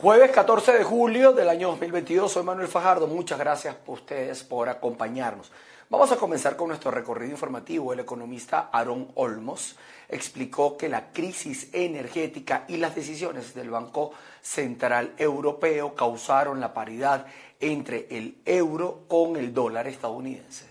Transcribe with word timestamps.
Jueves 0.00 0.30
14 0.30 0.74
de 0.74 0.84
julio 0.84 1.32
del 1.32 1.48
año 1.48 1.70
2022, 1.70 2.30
soy 2.30 2.44
Manuel 2.44 2.68
Fajardo. 2.68 3.08
Muchas 3.08 3.36
gracias 3.36 3.74
a 3.74 3.90
ustedes 3.90 4.44
por 4.44 4.68
acompañarnos. 4.68 5.50
Vamos 5.90 6.12
a 6.12 6.16
comenzar 6.16 6.54
con 6.54 6.68
nuestro 6.68 6.92
recorrido 6.92 7.32
informativo. 7.32 7.92
El 7.92 7.98
economista 7.98 8.70
Aaron 8.72 9.10
Olmos 9.16 9.74
explicó 10.08 10.76
que 10.76 10.88
la 10.88 11.10
crisis 11.10 11.70
energética 11.72 12.64
y 12.68 12.76
las 12.76 12.94
decisiones 12.94 13.56
del 13.56 13.70
Banco 13.70 14.12
Central 14.40 15.14
Europeo 15.18 15.96
causaron 15.96 16.60
la 16.60 16.72
paridad 16.72 17.26
entre 17.58 18.06
el 18.08 18.40
euro 18.44 19.00
con 19.08 19.34
el 19.34 19.52
dólar 19.52 19.88
estadounidense. 19.88 20.66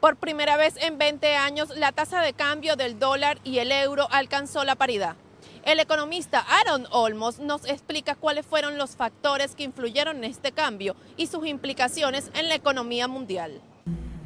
Por 0.00 0.16
primera 0.16 0.56
vez 0.56 0.74
en 0.78 0.98
20 0.98 1.36
años, 1.36 1.68
la 1.76 1.92
tasa 1.92 2.20
de 2.20 2.32
cambio 2.32 2.74
del 2.74 2.98
dólar 2.98 3.38
y 3.44 3.60
el 3.60 3.70
euro 3.70 4.08
alcanzó 4.10 4.64
la 4.64 4.74
paridad. 4.74 5.14
El 5.64 5.78
economista 5.78 6.40
Aaron 6.40 6.86
Olmos 6.90 7.38
nos 7.38 7.68
explica 7.68 8.14
cuáles 8.14 8.46
fueron 8.46 8.78
los 8.78 8.96
factores 8.96 9.54
que 9.54 9.64
influyeron 9.64 10.18
en 10.18 10.24
este 10.24 10.52
cambio 10.52 10.96
y 11.18 11.26
sus 11.26 11.46
implicaciones 11.46 12.30
en 12.34 12.48
la 12.48 12.54
economía 12.54 13.08
mundial. 13.08 13.60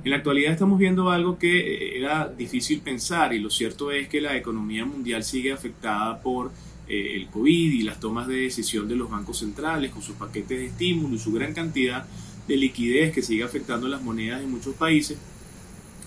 En 0.04 0.10
la 0.10 0.16
actualidad 0.16 0.52
estamos 0.52 0.78
viendo 0.78 1.10
algo 1.10 1.38
que 1.38 1.98
era 1.98 2.28
difícil 2.28 2.82
pensar 2.82 3.34
y 3.34 3.40
lo 3.40 3.50
cierto 3.50 3.90
es 3.90 4.08
que 4.08 4.20
la 4.20 4.36
economía 4.36 4.84
mundial 4.84 5.24
sigue 5.24 5.52
afectada 5.52 6.20
por 6.20 6.52
eh, 6.86 7.16
el 7.16 7.26
COVID 7.28 7.72
y 7.72 7.82
las 7.82 7.98
tomas 7.98 8.28
de 8.28 8.36
decisión 8.36 8.86
de 8.86 8.94
los 8.94 9.10
bancos 9.10 9.38
centrales 9.38 9.90
con 9.90 10.02
sus 10.02 10.14
paquetes 10.14 10.58
de 10.58 10.66
estímulo 10.66 11.16
y 11.16 11.18
su 11.18 11.32
gran 11.32 11.52
cantidad 11.52 12.06
de 12.46 12.56
liquidez 12.56 13.12
que 13.12 13.22
sigue 13.22 13.42
afectando 13.42 13.88
las 13.88 14.02
monedas 14.02 14.40
de 14.40 14.46
muchos 14.46 14.74
países. 14.76 15.18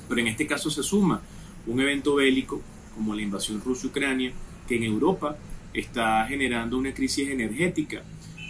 Pero 0.07 0.21
en 0.21 0.27
este 0.27 0.47
caso 0.47 0.69
se 0.69 0.83
suma 0.83 1.21
un 1.65 1.81
evento 1.81 2.15
bélico 2.15 2.61
como 2.95 3.13
la 3.13 3.21
invasión 3.21 3.61
rusa-Ucrania 3.61 4.31
que 4.67 4.75
en 4.75 4.83
Europa 4.83 5.37
está 5.73 6.25
generando 6.27 6.77
una 6.77 6.93
crisis 6.93 7.29
energética 7.29 8.03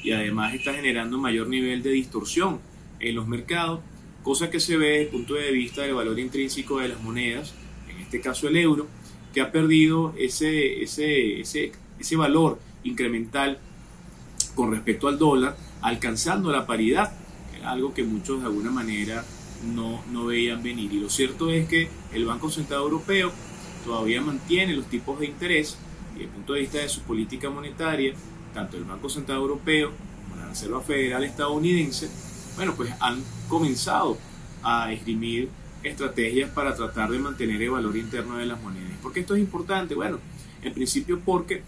y 0.04 0.12
además 0.12 0.54
está 0.54 0.74
generando 0.74 1.18
mayor 1.18 1.48
nivel 1.48 1.84
de 1.84 1.92
distorsión 1.92 2.60
en 3.00 3.16
los 3.16 3.28
mercados, 3.28 3.82
cosa 4.24 4.50
que 4.50 4.59
se 4.59 4.78
ve 4.78 4.88
desde 4.88 5.02
el 5.04 5.08
punto 5.09 5.34
de 5.36 5.52
vista 5.52 5.82
del 5.82 5.94
valor 5.94 6.20
intrínseco 6.20 6.80
de 6.80 6.90
las 6.90 7.02
monedas, 7.02 7.54
en 7.90 7.98
este 8.02 8.22
caso 8.22 8.48
el 8.48 8.58
euro, 8.58 8.88
que 9.34 9.42
ha 9.42 9.52
perdido 9.52 10.14
ese, 10.18 10.82
ese, 10.82 11.42
ese, 11.42 11.72
ese 12.00 12.16
valor 12.16 12.59
incremental 12.84 13.59
con 14.56 14.72
respecto 14.72 15.08
al 15.08 15.20
dólar, 15.20 15.58
alcanzando 15.81 16.52
la 16.52 16.66
paridad, 16.66 17.14
algo 17.64 17.94
que 17.94 18.04
muchos 18.04 18.40
de 18.40 18.48
alguna 18.48 18.72
manera 18.72 19.24
no, 19.76 20.04
no 20.12 20.26
veían 20.26 20.64
venir. 20.64 20.92
Y 20.94 21.00
lo 21.00 21.09
cierto 21.09 21.52
es 21.52 21.68
que 21.68 21.90
el 22.14 22.26
Banco 22.26 22.50
Central 22.50 22.81
Europeo 22.81 23.31
todavía 23.86 24.22
mantiene 24.22 24.74
los 24.74 24.88
tipos 24.88 25.20
de 25.20 25.28
interés 25.28 25.78
desde 26.18 26.30
el 26.30 26.36
punto 26.36 26.54
de 26.54 26.62
vista 26.62 26.80
de 26.80 26.90
su 26.90 27.02
política 27.02 27.50
monetaria, 27.50 28.14
tanto 28.54 28.78
el 28.78 28.84
Banco 28.84 29.10
Central 29.10 29.38
Europeo 29.38 29.92
como 30.24 30.42
la 30.42 30.50
Reserva 30.50 30.82
Federal 30.82 31.24
estadounidense, 31.24 32.09
bueno, 32.56 32.74
pues 32.76 32.92
han 33.00 33.22
comenzado 33.48 34.18
a 34.64 34.92
esgrimir 34.92 35.50
estrategias 35.84 36.50
para 36.50 36.76
tratar 36.76 37.12
de 37.12 37.20
mantener 37.20 37.62
el 37.62 37.70
valor 37.70 37.96
interno 37.96 38.38
de 38.38 38.48
las 38.48 38.62
monedas. 38.62 38.98
¿Por 39.02 39.14
qué 39.14 39.20
esto 39.20 39.36
es 39.36 39.42
importante? 39.42 39.94
Bueno, 39.94 40.18
en 40.64 40.74
principio 40.74 41.20
porque 41.24 41.62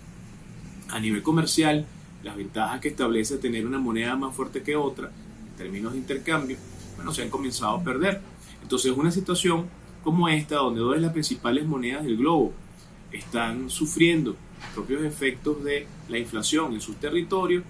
a 0.90 1.00
nivel 1.00 1.22
comercial, 1.22 1.86
las 2.24 2.36
ventajas 2.36 2.82
que 2.82 2.90
establece 2.90 3.38
tener 3.38 3.68
una 3.68 3.78
moneda 3.78 4.16
más 4.16 4.36
fuerte 4.36 4.64
que 4.64 4.76
otra, 4.76 5.12
en 5.52 5.58
términos 5.58 5.94
de 5.94 6.00
intercambio, 6.00 6.58
bueno, 6.96 7.14
se 7.14 7.22
han 7.22 7.30
comenzado 7.30 7.76
a 7.76 7.84
perder. 7.84 8.20
Entonces, 8.64 8.92
una 8.92 9.12
situación 9.12 9.68
como 10.04 10.28
esta, 10.28 10.56
donde 10.56 10.82
dos 10.82 10.96
de 10.96 11.02
las 11.02 11.14
principales 11.14 11.66
monedas 11.66 12.04
del 12.04 12.18
globo 12.18 12.52
están 13.12 13.70
sufriendo 13.70 14.36
los 14.62 14.70
propios 14.74 15.04
efectos 15.04 15.64
de 15.64 15.88
la 16.10 16.18
inflación 16.18 16.74
en 16.74 16.82
sus 16.82 16.98
territorios, 16.98 17.64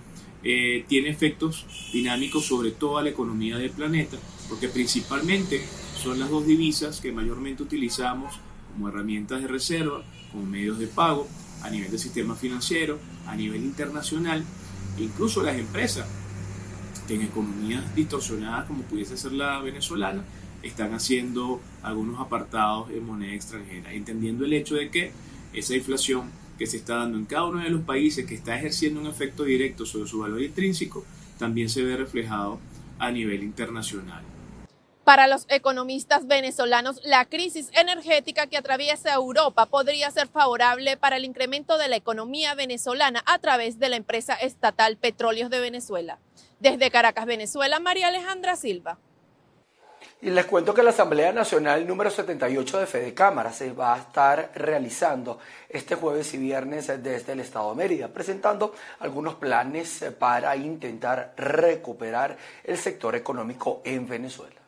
eh, 0.44 0.86
tiene 0.88 1.10
efectos 1.10 1.66
dinámicos 1.92 2.46
sobre 2.46 2.72
toda 2.72 3.04
la 3.04 3.10
economía 3.10 3.58
del 3.58 3.72
planeta, 3.72 4.18
porque 4.48 4.70
principalmente 4.70 5.62
son 6.02 6.20
las 6.20 6.30
dos 6.30 6.46
divisas 6.46 7.02
que 7.02 7.12
mayormente 7.12 7.64
utilizamos 7.64 8.40
como 8.72 8.88
herramientas 8.88 9.42
de 9.42 9.48
reserva, 9.48 10.04
como 10.32 10.46
medios 10.46 10.80
de 10.80 10.88
pago, 10.88 11.28
a 11.62 11.70
nivel 11.70 11.92
del 11.92 12.00
sistema 12.00 12.36
financiero, 12.36 13.00
a 13.28 13.36
nivel 13.36 13.64
internacional, 13.64 14.44
e 14.98 15.04
incluso 15.04 15.44
las 15.44 15.58
empresas 15.58 16.08
en 17.10 17.22
economías 17.24 17.96
distorsionadas 17.96 18.66
como 18.66 18.84
pudiese 18.84 19.18
ser 19.18 19.34
la 19.34 19.60
venezolana, 19.60 20.24
están 20.62 20.94
haciendo 20.94 21.62
algunos 21.82 22.20
apartados 22.20 22.90
en 22.92 23.06
moneda 23.06 23.34
extranjera, 23.34 23.94
entendiendo 23.94 24.46
el 24.46 24.54
hecho 24.54 24.76
de 24.76 24.90
que 24.90 25.12
esa 25.60 25.76
inflación 25.76 26.32
que 26.58 26.68
se 26.68 26.78
está 26.78 26.96
dando 26.96 27.18
en 27.18 27.26
cada 27.26 27.46
uno 27.46 27.64
de 27.64 27.70
los 27.70 27.84
países, 27.84 28.26
que 28.26 28.36
está 28.36 28.56
ejerciendo 28.56 29.00
un 29.00 29.08
efecto 29.08 29.44
directo 29.44 29.86
sobre 29.86 30.10
su 30.10 30.20
valor 30.20 30.42
intrínseco, 30.42 31.06
también 31.38 31.70
se 31.70 31.84
ve 31.84 31.96
reflejado 31.96 32.60
a 33.00 33.12
nivel 33.12 33.44
internacional. 33.44 34.24
Para 35.06 35.28
los 35.28 35.48
economistas 35.50 36.28
venezolanos, 36.28 37.02
la 37.04 37.26
crisis 37.26 37.72
energética 37.74 38.46
que 38.46 38.58
atraviesa 38.58 39.12
Europa 39.14 39.66
podría 39.66 40.12
ser 40.12 40.28
favorable 40.28 40.98
para 40.98 41.18
el 41.18 41.26
incremento 41.26 41.80
de 41.80 41.88
la 41.88 41.96
economía 41.96 42.54
venezolana 42.54 43.24
a 43.26 43.40
través 43.40 43.80
de 43.80 43.90
la 43.90 43.96
empresa 43.96 44.36
estatal 44.36 44.98
Petróleos 44.98 45.50
de 45.50 45.62
Venezuela. 45.62 46.20
Desde 46.60 46.92
Caracas, 46.92 47.26
Venezuela, 47.26 47.80
María 47.80 48.10
Alejandra 48.10 48.56
Silva. 48.56 49.00
Y 50.22 50.30
les 50.30 50.46
cuento 50.46 50.74
que 50.74 50.84
la 50.84 50.90
Asamblea 50.90 51.32
Nacional 51.32 51.88
número 51.88 52.10
78 52.10 52.80
de 52.80 52.86
Fede 52.86 53.14
Cámara 53.14 53.54
se 53.54 53.72
va 53.72 53.96
a 53.96 54.00
estar 54.00 54.52
realizando 54.56 55.40
este 55.70 55.96
jueves 55.96 56.34
y 56.34 56.38
viernes 56.38 56.88
desde 57.02 57.32
el 57.32 57.40
Estado 57.40 57.70
de 57.72 57.78
Mérida, 57.78 58.08
presentando 58.10 58.74
algunos 59.00 59.36
planes 59.36 60.06
para 60.20 60.56
intentar 60.56 61.34
recuperar 61.38 62.38
el 62.64 62.78
sector 62.78 63.16
económico 63.16 63.82
en 63.86 64.08
Venezuela. 64.08 64.60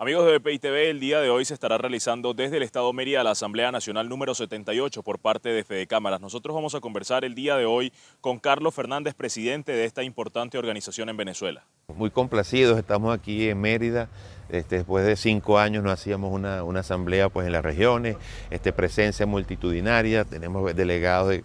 Amigos 0.00 0.24
de 0.24 0.38
BPI 0.38 0.58
TV, 0.58 0.88
el 0.88 0.98
día 0.98 1.20
de 1.20 1.28
hoy 1.28 1.44
se 1.44 1.52
estará 1.52 1.76
realizando 1.76 2.32
desde 2.32 2.56
el 2.56 2.62
Estado 2.62 2.90
Mérida 2.94 3.22
la 3.22 3.32
Asamblea 3.32 3.70
Nacional 3.70 4.08
número 4.08 4.34
78 4.34 5.02
por 5.02 5.18
parte 5.18 5.50
de 5.50 5.62
Fede 5.62 5.86
Cámaras. 5.86 6.22
Nosotros 6.22 6.54
vamos 6.54 6.74
a 6.74 6.80
conversar 6.80 7.22
el 7.26 7.34
día 7.34 7.58
de 7.58 7.66
hoy 7.66 7.92
con 8.22 8.38
Carlos 8.38 8.74
Fernández, 8.74 9.12
presidente 9.12 9.72
de 9.72 9.84
esta 9.84 10.02
importante 10.02 10.56
organización 10.56 11.10
en 11.10 11.18
Venezuela. 11.18 11.66
Muy 11.96 12.10
complacidos, 12.10 12.78
estamos 12.78 13.14
aquí 13.14 13.48
en 13.48 13.60
Mérida. 13.60 14.08
Este, 14.48 14.76
después 14.76 15.06
de 15.06 15.16
cinco 15.16 15.58
años 15.58 15.84
no 15.84 15.90
hacíamos 15.90 16.32
una, 16.32 16.80
asamblea 16.80 17.28
pues, 17.28 17.46
en 17.46 17.52
las 17.52 17.62
regiones, 17.62 18.16
este, 18.50 18.72
presencia 18.72 19.24
multitudinaria, 19.24 20.24
tenemos 20.24 20.74
delegados 20.74 21.28
de 21.30 21.44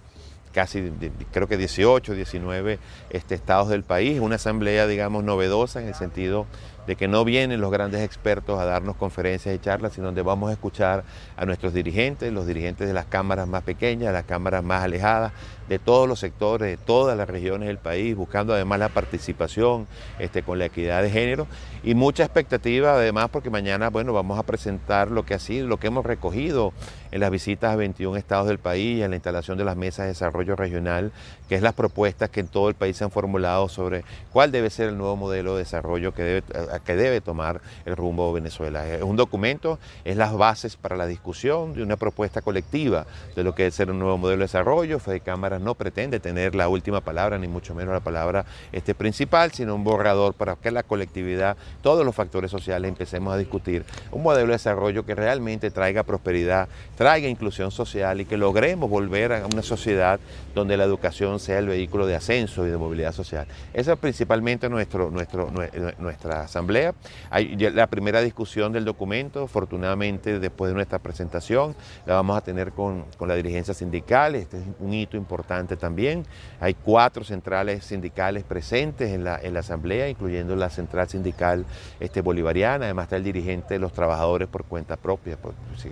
casi 0.51 0.91
creo 1.33 1.47
que 1.47 1.57
18, 1.57 2.13
19 2.16 2.79
este, 3.09 3.35
estados 3.35 3.67
del 3.69 3.83
país, 3.83 4.19
una 4.22 4.35
asamblea 4.35 4.88
digamos 4.88 5.23
novedosa 5.23 5.81
en 5.81 5.89
el 5.89 5.95
sentido 5.95 6.47
de 6.88 6.96
que 6.96 7.07
no 7.07 7.25
vienen 7.25 7.62
los 7.62 7.72
grandes 7.72 8.01
expertos 8.01 8.59
a 8.59 8.66
darnos 8.66 8.96
conferencias 8.96 9.56
y 9.56 9.59
charlas, 9.59 9.94
sino 9.94 10.07
donde 10.07 10.22
vamos 10.22 10.50
a 10.50 10.53
escuchar 10.53 11.03
a 11.35 11.46
nuestros 11.46 11.73
dirigentes, 11.73 12.31
los 12.31 12.47
dirigentes 12.47 12.88
de 12.88 12.94
las 12.94 13.06
cámaras 13.06 13.47
más 13.47 13.63
pequeñas, 13.63 14.13
las 14.13 14.25
cámaras 14.25 14.63
más 14.63 14.84
alejadas, 14.84 15.34
de 15.68 15.79
todos 15.79 16.07
los 16.07 16.19
sectores, 16.19 16.69
de 16.69 16.78
todas 16.78 17.18
las 17.18 17.28
regiones 17.28 17.68
del 17.68 17.79
país, 17.79 18.16
buscando 18.16 18.53
además 18.53 18.79
la 18.79 18.90
participación 18.90 19.88
este, 20.19 20.44
con 20.44 20.59
la 20.59 20.66
equidad 20.66 21.01
de 21.01 21.09
género. 21.09 21.47
Y 21.84 21.95
mucha 21.95 22.24
expectativa 22.24 22.94
además 22.94 23.29
porque 23.31 23.50
mañana 23.50 23.90
bueno, 23.90 24.13
vamos 24.13 24.38
a 24.38 24.44
presentar 24.44 25.09
lo 25.09 25.25
que 25.25 25.34
ha 25.34 25.40
sido, 25.40 25.68
lo 25.68 25.78
que 25.78 25.88
hemos 25.88 26.06
recogido 26.06 26.74
en 27.12 27.19
las 27.22 27.31
visitas 27.31 27.72
a 27.72 27.75
21 27.75 28.18
estados 28.18 28.47
del 28.47 28.59
país, 28.59 29.01
en 29.01 29.09
la 29.09 29.16
instalación 29.16 29.57
de 29.57 29.66
las 29.66 29.78
mesas 29.78 30.06
de 30.06 30.09
desarrollo 30.09 30.56
regional, 30.56 31.12
que 31.47 31.56
es 31.56 31.61
las 31.61 31.73
propuestas 31.73 32.29
que 32.29 32.39
en 32.39 32.47
todo 32.47 32.69
el 32.69 32.75
país 32.75 32.97
se 32.97 33.03
han 33.03 33.11
formulado 33.11 33.69
sobre 33.69 34.03
cuál 34.31 34.51
debe 34.51 34.69
ser 34.69 34.89
el 34.89 34.97
nuevo 34.97 35.16
modelo 35.16 35.53
de 35.53 35.59
desarrollo 35.59 36.13
que 36.13 36.23
debe, 36.23 36.44
que 36.85 36.95
debe 36.95 37.22
tomar 37.22 37.61
el 37.85 37.95
rumbo 37.95 38.31
Venezuela. 38.33 38.88
Es 38.88 39.03
un 39.03 39.16
documento, 39.16 39.79
es 40.03 40.17
las 40.17 40.33
bases 40.33 40.75
para 40.75 40.95
la 40.95 41.06
discusión 41.06 41.73
de 41.73 41.83
una 41.83 41.97
propuesta 41.97 42.41
colectiva 42.41 43.06
de 43.35 43.44
lo 43.44 43.53
que 43.56 43.63
debe 43.63 43.72
ser 43.72 43.91
un 43.91 44.00
nuevo 44.00 44.17
modelo 44.17 44.39
de 44.39 44.45
desarrollo. 44.45 45.00
Fede 45.00 45.19
Cámara 45.19 45.59
no 45.59 45.75
pretende 45.75 46.19
tener 46.19 46.56
la 46.56 46.67
última 46.67 47.01
palabra, 47.01 47.38
ni 47.38 47.47
mucho 47.47 47.75
menos 47.75 47.94
la 47.94 48.00
palabra 48.00 48.45
este, 48.72 48.95
principal, 48.95 49.51
sino 49.51 49.75
un 49.75 49.83
borrador 49.83 50.33
para 50.33 50.56
que 50.56 50.71
la 50.71 50.83
colectividad, 50.83 51.57
todos 51.81 52.06
los 52.06 52.15
factores 52.15 52.51
sociales 52.51 52.89
empecemos 52.89 53.33
a 53.33 53.38
discutir 53.38 53.86
un 54.12 54.24
modelo 54.24 54.47
de 54.47 54.53
desarrollo 54.53 55.06
que 55.06 55.15
realmente 55.15 55.71
traiga 55.71 56.03
prosperidad, 56.03 56.68
traiga 56.97 57.27
inclusión 57.27 57.71
social 57.71 58.21
y 58.21 58.25
que 58.25 58.38
logremos 58.38 58.89
volver 58.89 59.33
a 59.33 59.45
una 59.45 59.62
sociedad 59.62 60.19
donde 60.53 60.77
la 60.77 60.83
educación 60.86 61.34
sea 61.39 61.59
el 61.59 61.67
vehículo 61.67 62.05
de 62.05 62.15
ascenso 62.15 62.65
y 62.65 62.69
de 62.69 62.77
movilidad 62.77 63.11
social. 63.11 63.47
Esa 63.73 63.93
es 63.93 63.99
principalmente 63.99 64.67
nuestro, 64.69 65.11
nuestra 65.11 66.41
asamblea 66.41 66.55
Asamblea. 66.55 66.95
Hay 67.29 67.55
la 67.57 67.87
primera 67.87 68.21
discusión 68.21 68.71
del 68.71 68.85
documento, 68.85 69.43
afortunadamente 69.43 70.39
después 70.39 70.69
de 70.69 70.75
nuestra 70.75 70.99
presentación, 70.99 71.75
la 72.05 72.15
vamos 72.15 72.37
a 72.37 72.41
tener 72.41 72.71
con, 72.71 73.05
con 73.17 73.27
la 73.27 73.35
dirigencia 73.35 73.73
sindical, 73.73 74.35
este 74.35 74.57
es 74.57 74.63
un 74.79 74.93
hito 74.93 75.17
importante 75.17 75.75
también. 75.75 76.25
Hay 76.61 76.73
cuatro 76.73 77.23
centrales 77.23 77.83
sindicales 77.83 78.43
presentes 78.45 79.11
en 79.11 79.25
la, 79.25 79.37
en 79.41 79.53
la 79.53 79.59
Asamblea, 79.59 80.07
incluyendo 80.07 80.55
la 80.55 80.69
central 80.69 81.09
sindical 81.09 81.65
este, 81.99 82.21
bolivariana, 82.21 82.85
además 82.85 83.03
está 83.03 83.17
el 83.17 83.23
dirigente 83.23 83.75
de 83.75 83.79
los 83.79 83.91
trabajadores 83.91 84.47
por 84.47 84.63
cuenta 84.63 84.95
propia, 84.95 85.37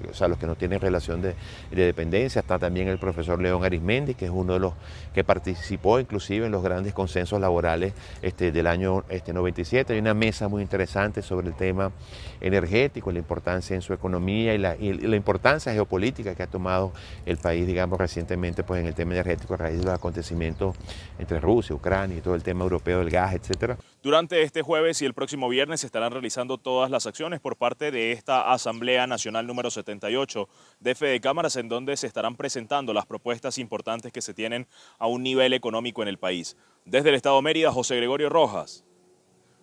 o 0.09 0.13
sea, 0.13 0.27
los 0.27 0.37
que 0.37 0.47
no 0.47 0.55
tienen 0.55 0.79
relación 0.79 1.21
de, 1.21 1.35
de 1.71 1.85
dependencia, 1.85 2.39
está 2.39 2.57
también 2.57 2.87
el 2.87 2.99
profesor 2.99 3.41
León 3.41 3.63
Arismendi, 3.63 4.13
que 4.13 4.25
es 4.25 4.31
uno 4.31 4.53
de 4.53 4.59
los 4.59 4.73
que 5.13 5.23
participó 5.33 5.99
inclusive 5.99 6.45
en 6.45 6.51
los 6.51 6.61
grandes 6.61 6.93
consensos 6.93 7.41
laborales 7.41 7.93
este, 8.21 8.51
del 8.51 8.67
año 8.67 9.03
este, 9.09 9.33
97. 9.33 9.93
Hay 9.93 9.99
una 9.99 10.13
mesa 10.13 10.47
muy 10.47 10.61
interesante 10.61 11.23
sobre 11.23 11.47
el 11.47 11.55
tema 11.55 11.91
energético, 12.39 13.11
la 13.11 13.17
importancia 13.17 13.75
en 13.75 13.81
su 13.81 13.93
economía 13.93 14.53
y 14.53 14.59
la, 14.59 14.75
importancia 15.15 15.73
geopolítica 15.73 16.35
que 16.35 16.43
ha 16.43 16.47
tomado 16.47 16.93
el 17.25 17.37
país, 17.37 17.65
digamos, 17.65 17.97
recientemente 17.97 18.63
pues, 18.63 18.81
en 18.81 18.87
el 18.87 18.93
tema 18.93 19.13
energético 19.13 19.55
a 19.55 19.57
raíz 19.57 19.79
de 19.79 19.85
los 19.85 19.93
acontecimientos 19.95 20.75
entre 21.17 21.39
Rusia, 21.39 21.75
Ucrania 21.75 22.17
y 22.17 22.21
todo 22.21 22.35
el 22.35 22.43
tema 22.43 22.63
europeo 22.63 22.99
del 22.99 23.09
gas, 23.09 23.33
etcétera. 23.33 23.77
Durante 24.03 24.41
este 24.41 24.63
jueves 24.63 25.01
y 25.01 25.05
el 25.05 25.13
próximo 25.13 25.47
viernes 25.47 25.79
se 25.79 25.85
estarán 25.85 26.11
realizando 26.11 26.57
todas 26.57 26.91
las 26.91 27.07
acciones 27.07 27.39
por 27.39 27.55
parte 27.55 27.89
de 27.89 28.11
esta 28.11 28.51
Asamblea 28.51 29.07
Nacional 29.07 29.47
número 29.47 29.71
78 29.71 30.49
de 30.81 30.93
Fede 30.93 31.21
Cámaras, 31.21 31.55
en 31.55 31.69
donde 31.69 31.95
se 31.95 32.07
estarán 32.07 32.35
presentando 32.35 32.93
las 32.93 33.05
propuestas 33.05 33.57
importantes 33.57 34.11
que 34.11 34.21
se 34.21 34.33
tienen 34.33 34.67
a 34.99 35.07
un 35.07 35.23
nivel 35.23 35.53
económico 35.53 36.01
en 36.01 36.09
el 36.09 36.17
país. 36.17 36.57
Desde 36.83 37.07
el 37.07 37.15
Estado 37.15 37.41
Mérida, 37.41 37.71
José 37.71 37.95
Gregorio 37.95 38.27
Rojas, 38.27 38.83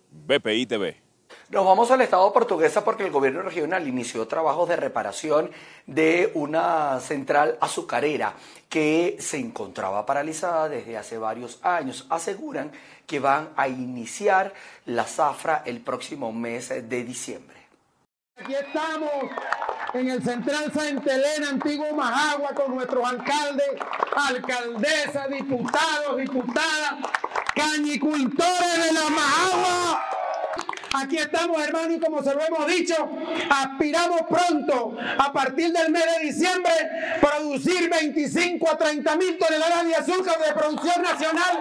BPI 0.09 0.65
TV. 0.65 1.11
Nos 1.49 1.65
vamos 1.65 1.91
al 1.91 2.01
Estado 2.01 2.31
portuguesa 2.33 2.83
porque 2.83 3.03
el 3.03 3.11
gobierno 3.11 3.41
regional 3.41 3.87
inició 3.87 4.27
trabajos 4.27 4.69
de 4.69 4.75
reparación 4.75 5.51
de 5.85 6.31
una 6.33 6.99
central 6.99 7.57
azucarera 7.59 8.33
que 8.69 9.17
se 9.19 9.37
encontraba 9.37 10.05
paralizada 10.05 10.69
desde 10.69 10.97
hace 10.97 11.17
varios 11.17 11.59
años. 11.61 12.07
Aseguran 12.09 12.71
que 13.11 13.19
van 13.19 13.49
a 13.57 13.67
iniciar 13.67 14.53
la 14.85 15.03
zafra 15.03 15.63
el 15.65 15.81
próximo 15.81 16.31
mes 16.31 16.69
de 16.69 17.03
diciembre. 17.03 17.57
Aquí 18.37 18.53
estamos 18.53 19.11
en 19.93 20.09
el 20.11 20.23
Central 20.23 20.71
Santa 20.73 21.15
Elena, 21.15 21.49
Antiguo 21.49 21.93
Majagua, 21.93 22.55
con 22.55 22.73
nuestros 22.73 23.05
alcaldes, 23.05 23.67
alcaldesas, 24.15 25.29
diputados, 25.29 26.17
diputadas, 26.19 26.93
cañicultores 27.53 28.85
de 28.85 28.93
la 28.93 29.09
Majagua. 29.09 30.05
Aquí 30.93 31.17
estamos, 31.17 31.61
hermanos, 31.61 31.97
y 31.97 31.99
como 31.99 32.23
se 32.23 32.33
lo 32.33 32.41
hemos 32.41 32.65
dicho, 32.67 32.95
aspiramos 33.49 34.21
pronto, 34.29 34.95
a 35.17 35.33
partir 35.33 35.73
del 35.73 35.91
mes 35.91 36.05
de 36.15 36.27
diciembre, 36.27 36.71
producir 37.19 37.89
25 37.89 38.69
a 38.69 38.77
30 38.77 39.15
mil 39.17 39.37
toneladas 39.37 39.85
de 39.85 39.95
azúcar 39.95 40.39
de 40.39 40.53
producción 40.53 41.01
nacional 41.01 41.59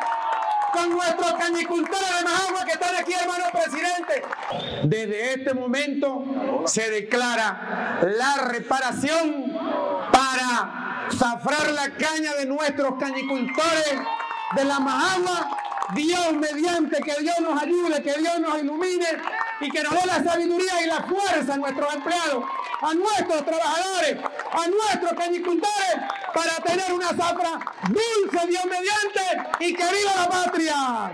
con 0.73 0.91
nuestros 0.91 1.33
cañicultores 1.35 2.19
de 2.19 2.25
Majagua 2.25 2.65
que 2.65 2.73
están 2.73 2.97
aquí, 2.97 3.13
hermano 3.13 3.45
presidente. 3.53 4.23
Desde 4.85 5.35
este 5.35 5.55
momento 5.55 6.25
se 6.67 6.91
declara 6.91 8.01
la 8.03 8.45
reparación 8.49 9.53
para 10.13 11.09
zafrar 11.17 11.71
la 11.73 11.91
caña 11.91 12.35
de 12.35 12.47
nuestros 12.47 12.95
cañicultores 12.99 14.01
de 14.57 14.65
la 14.65 14.81
Majagua 14.81 15.51
Dios 15.95 16.33
mediante 16.35 17.01
que 17.01 17.15
Dios 17.21 17.41
nos 17.41 17.61
ayude, 17.61 18.03
que 18.03 18.15
Dios 18.19 18.39
nos 18.41 18.59
ilumine 18.61 19.07
y 19.61 19.71
que 19.71 19.83
nos 19.83 19.93
dé 19.93 20.07
la 20.07 20.23
sabiduría 20.23 20.83
y 20.85 20.87
la 20.87 21.03
fuerza 21.03 21.55
a 21.55 21.57
nuestros 21.57 21.95
empleados, 21.95 22.45
a 22.81 22.95
nuestros 22.95 23.45
trabajadores, 23.45 24.17
a 24.53 24.69
nuestros 24.69 25.13
cañicultores 25.13 25.97
para 26.35 26.57
tener 26.65 26.93
una 26.93 27.09
zafra 27.09 27.61
dulce, 27.89 28.47
Dios 28.47 28.65
mediante 28.65 29.65
y 29.65 29.75
que 29.75 29.85
viva 29.85 30.15
la 30.17 30.29
patria. 30.29 31.13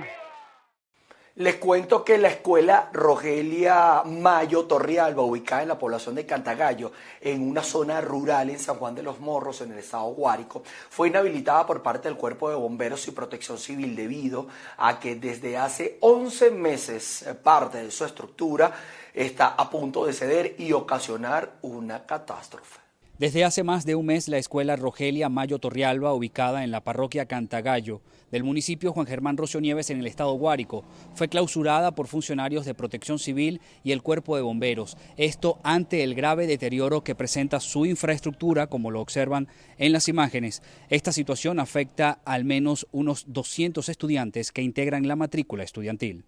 Les 1.38 1.56
cuento 1.56 2.02
que 2.02 2.16
la 2.16 2.28
escuela 2.28 2.88
Rogelia 2.94 4.02
Mayo 4.06 4.64
Torrialba, 4.64 5.20
ubicada 5.22 5.60
en 5.60 5.68
la 5.68 5.78
población 5.78 6.14
de 6.14 6.24
Cantagallo, 6.24 6.92
en 7.20 7.46
una 7.46 7.62
zona 7.62 8.00
rural 8.00 8.48
en 8.48 8.58
San 8.58 8.76
Juan 8.76 8.94
de 8.94 9.02
los 9.02 9.20
Morros, 9.20 9.60
en 9.60 9.72
el 9.72 9.80
estado 9.80 10.06
Guárico, 10.14 10.62
fue 10.88 11.08
inhabilitada 11.08 11.66
por 11.66 11.82
parte 11.82 12.08
del 12.08 12.16
Cuerpo 12.16 12.48
de 12.48 12.56
Bomberos 12.56 13.06
y 13.06 13.10
Protección 13.10 13.58
Civil 13.58 13.94
debido 13.94 14.46
a 14.78 14.98
que 14.98 15.16
desde 15.16 15.58
hace 15.58 15.98
11 16.00 16.52
meses 16.52 17.20
eh, 17.20 17.34
parte 17.34 17.82
de 17.82 17.90
su 17.90 18.06
estructura 18.06 18.72
está 19.16 19.48
a 19.48 19.70
punto 19.70 20.04
de 20.04 20.12
ceder 20.12 20.54
y 20.58 20.72
ocasionar 20.72 21.56
una 21.62 22.04
catástrofe. 22.04 22.80
Desde 23.18 23.44
hace 23.44 23.62
más 23.62 23.86
de 23.86 23.94
un 23.94 24.04
mes, 24.04 24.28
la 24.28 24.36
escuela 24.36 24.76
Rogelia 24.76 25.30
Mayo 25.30 25.58
Torrialba, 25.58 26.12
ubicada 26.12 26.64
en 26.64 26.70
la 26.70 26.84
parroquia 26.84 27.24
Cantagallo 27.24 28.02
del 28.30 28.44
municipio 28.44 28.92
Juan 28.92 29.06
Germán 29.06 29.38
Rocio 29.38 29.58
Nieves 29.58 29.88
en 29.88 30.00
el 30.00 30.06
estado 30.06 30.34
Guárico, 30.34 30.84
fue 31.14 31.28
clausurada 31.28 31.94
por 31.94 32.08
funcionarios 32.08 32.66
de 32.66 32.74
protección 32.74 33.18
civil 33.18 33.62
y 33.82 33.92
el 33.92 34.02
cuerpo 34.02 34.36
de 34.36 34.42
bomberos. 34.42 34.98
Esto 35.16 35.60
ante 35.62 36.04
el 36.04 36.14
grave 36.14 36.46
deterioro 36.46 37.02
que 37.02 37.14
presenta 37.14 37.58
su 37.58 37.86
infraestructura, 37.86 38.66
como 38.66 38.90
lo 38.90 39.00
observan 39.00 39.48
en 39.78 39.92
las 39.92 40.08
imágenes. 40.08 40.62
Esta 40.90 41.10
situación 41.10 41.58
afecta 41.58 42.20
al 42.26 42.44
menos 42.44 42.86
unos 42.92 43.24
200 43.28 43.88
estudiantes 43.88 44.52
que 44.52 44.60
integran 44.60 45.08
la 45.08 45.16
matrícula 45.16 45.64
estudiantil. 45.64 46.26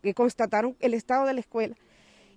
Que 0.00 0.14
constataron 0.14 0.76
el 0.78 0.94
estado 0.94 1.26
de 1.26 1.34
la 1.34 1.40
escuela 1.40 1.74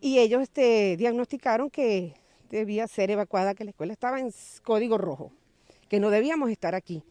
y 0.04 0.20
ellos 0.20 0.42
este, 0.42 0.98
diagnosticaron 0.98 1.70
que 1.70 2.14
debía 2.50 2.88
ser 2.88 3.10
evacuada, 3.10 3.56
que 3.56 3.64
la 3.64 3.70
escuela 3.70 3.94
estaba 3.94 4.20
en 4.20 4.34
código 4.62 4.98
rojo, 4.98 5.32
que 5.88 6.02
no 6.02 6.10
debíamos 6.10 6.50
estar 6.52 6.76
aquí, 6.76 7.04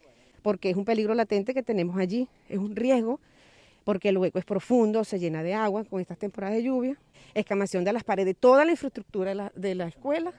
porque 0.42 0.68
es 0.68 0.76
un 0.76 0.84
peligro 0.84 1.14
latente 1.14 1.54
que 1.54 1.62
tenemos 1.62 1.96
allí, 1.96 2.28
es 2.50 2.58
un 2.58 2.76
riesgo, 2.76 3.18
porque 3.84 4.10
el 4.10 4.18
hueco 4.18 4.38
es 4.38 4.44
profundo, 4.44 5.04
se 5.04 5.18
llena 5.18 5.42
de 5.42 5.54
agua 5.54 5.84
con 5.84 6.02
estas 6.02 6.18
temporadas 6.18 6.56
de 6.56 6.64
lluvia, 6.64 6.98
excavación 7.32 7.82
de 7.82 7.94
las 7.94 8.04
paredes, 8.04 8.36
toda 8.38 8.66
la 8.66 8.72
infraestructura 8.72 9.30
de 9.30 9.36
la, 9.36 9.52
de 9.56 9.74
la 9.74 9.88
escuela, 9.88 10.34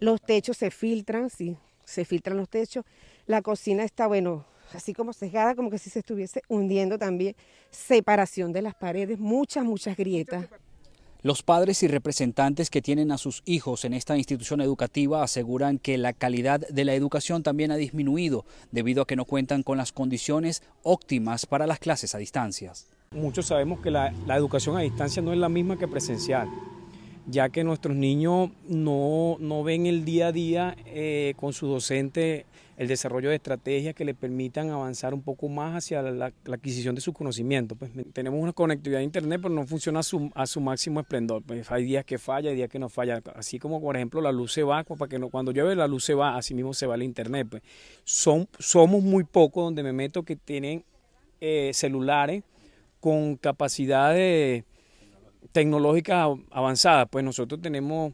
los 0.00 0.22
techos 0.22 0.56
se 0.56 0.70
filtran, 0.70 1.28
sí, 1.28 1.58
se 1.84 2.06
filtran 2.06 2.38
los 2.38 2.48
techos, 2.48 2.86
la 3.26 3.42
cocina 3.42 3.84
está, 3.84 4.06
bueno, 4.06 4.46
así 4.72 4.94
como 4.94 5.12
cegada, 5.12 5.54
como 5.54 5.68
que 5.68 5.76
si 5.76 5.90
se 5.90 5.98
estuviese 5.98 6.40
hundiendo 6.48 6.98
también, 6.98 7.36
separación 7.70 8.54
de 8.54 8.62
las 8.62 8.74
paredes, 8.74 9.18
muchas, 9.18 9.64
muchas 9.64 9.98
grietas. 9.98 10.48
Los 11.20 11.42
padres 11.42 11.82
y 11.82 11.88
representantes 11.88 12.70
que 12.70 12.80
tienen 12.80 13.10
a 13.10 13.18
sus 13.18 13.42
hijos 13.44 13.84
en 13.84 13.92
esta 13.92 14.16
institución 14.16 14.60
educativa 14.60 15.24
aseguran 15.24 15.80
que 15.80 15.98
la 15.98 16.12
calidad 16.12 16.60
de 16.60 16.84
la 16.84 16.94
educación 16.94 17.42
también 17.42 17.72
ha 17.72 17.76
disminuido 17.76 18.44
debido 18.70 19.02
a 19.02 19.06
que 19.06 19.16
no 19.16 19.24
cuentan 19.24 19.64
con 19.64 19.78
las 19.78 19.90
condiciones 19.90 20.62
óptimas 20.84 21.44
para 21.44 21.66
las 21.66 21.80
clases 21.80 22.14
a 22.14 22.18
distancias. 22.18 22.86
Muchos 23.10 23.46
sabemos 23.46 23.80
que 23.80 23.90
la, 23.90 24.12
educación 24.28 24.76
a 24.76 24.82
distancia 24.82 25.20
no 25.20 25.32
es 25.32 25.38
la 25.38 25.48
misma 25.48 25.76
que 25.76 25.88
presencial, 25.88 26.48
ya 27.26 27.48
que 27.48 27.64
nuestros 27.64 27.96
niños 27.96 28.50
no, 28.68 29.38
ven 29.64 29.86
el 29.86 30.04
día 30.04 30.28
a 30.28 30.32
día 30.32 30.76
eh, 30.86 31.34
con 31.36 31.52
su 31.52 31.66
docente 31.66 32.46
el 32.78 32.86
desarrollo 32.86 33.30
de 33.30 33.34
estrategias 33.34 33.92
que 33.92 34.04
le 34.04 34.14
permitan 34.14 34.70
avanzar 34.70 35.12
un 35.12 35.20
poco 35.20 35.48
más 35.48 35.74
hacia 35.74 36.00
la, 36.00 36.32
adquisición 36.46 36.94
de 36.94 37.00
sus 37.00 37.12
conocimientos. 37.12 37.76
Pues, 37.76 37.90
tenemos 38.12 38.40
una 38.40 38.52
conectividad 38.52 39.00
a 39.00 39.02
Internet, 39.02 39.40
pero 39.42 39.52
no 39.52 39.66
funciona 39.66 39.98
a 39.98 40.02
su, 40.04 40.30
a 40.32 40.46
su 40.46 40.60
máximo 40.60 41.00
esplendor. 41.00 41.42
Pues, 41.42 41.68
hay 41.72 41.82
días 41.82 42.04
que 42.04 42.18
falla, 42.18 42.50
hay 42.50 42.56
días 42.56 42.68
que 42.70 42.78
no 42.78 42.88
falla. 42.88 43.20
Así 43.34 43.58
como, 43.58 43.80
por 43.80 43.96
ejemplo, 43.96 44.20
la 44.20 44.30
luz 44.30 44.52
se 44.52 44.62
va, 44.62 44.84
pues, 44.84 44.96
para 44.96 45.08
que 45.08 45.18
no, 45.18 45.28
cuando 45.28 45.50
llueve 45.50 45.74
la 45.74 45.88
luz 45.88 46.04
se 46.04 46.14
va, 46.14 46.36
así 46.36 46.54
mismo 46.54 46.72
se 46.72 46.86
va 46.86 46.94
el 46.94 47.02
Internet. 47.02 47.48
Pues. 47.50 47.64
Son, 48.04 48.48
somos 48.60 49.02
muy 49.02 49.24
pocos 49.24 49.64
donde 49.64 49.82
me 49.82 49.92
meto 49.92 50.22
que 50.22 50.36
tienen 50.36 50.84
eh, 51.40 51.72
celulares 51.74 52.44
con 53.00 53.34
capacidades 53.38 54.62
tecnológicas 55.50 56.28
avanzadas. 56.52 57.08
Pues 57.10 57.24
nosotros 57.24 57.60
tenemos 57.60 58.12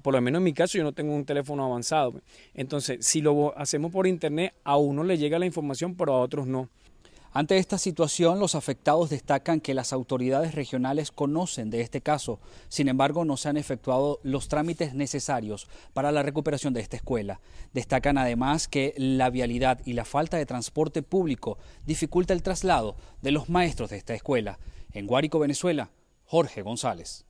por 0.00 0.14
lo 0.14 0.20
menos 0.20 0.40
en 0.40 0.44
mi 0.44 0.52
caso 0.52 0.78
yo 0.78 0.84
no 0.84 0.92
tengo 0.92 1.14
un 1.14 1.24
teléfono 1.24 1.64
avanzado. 1.64 2.20
Entonces, 2.54 3.04
si 3.06 3.20
lo 3.20 3.56
hacemos 3.58 3.92
por 3.92 4.06
internet, 4.06 4.54
a 4.64 4.76
uno 4.76 5.04
le 5.04 5.18
llega 5.18 5.38
la 5.38 5.46
información, 5.46 5.94
pero 5.94 6.14
a 6.14 6.20
otros 6.20 6.46
no. 6.46 6.68
Ante 7.34 7.56
esta 7.56 7.78
situación, 7.78 8.40
los 8.40 8.54
afectados 8.54 9.08
destacan 9.08 9.60
que 9.60 9.72
las 9.72 9.94
autoridades 9.94 10.54
regionales 10.54 11.10
conocen 11.10 11.70
de 11.70 11.80
este 11.80 12.02
caso, 12.02 12.40
sin 12.68 12.88
embargo 12.88 13.24
no 13.24 13.38
se 13.38 13.48
han 13.48 13.56
efectuado 13.56 14.20
los 14.22 14.48
trámites 14.48 14.92
necesarios 14.92 15.66
para 15.94 16.12
la 16.12 16.22
recuperación 16.22 16.74
de 16.74 16.82
esta 16.82 16.96
escuela. 16.96 17.40
Destacan 17.72 18.18
además 18.18 18.68
que 18.68 18.92
la 18.98 19.30
vialidad 19.30 19.80
y 19.86 19.94
la 19.94 20.04
falta 20.04 20.36
de 20.36 20.44
transporte 20.44 21.02
público 21.02 21.56
dificulta 21.86 22.34
el 22.34 22.42
traslado 22.42 22.96
de 23.22 23.30
los 23.30 23.48
maestros 23.48 23.88
de 23.88 23.96
esta 23.96 24.12
escuela. 24.12 24.58
En 24.92 25.06
Guárico, 25.06 25.38
Venezuela, 25.38 25.90
Jorge 26.26 26.60
González. 26.60 27.24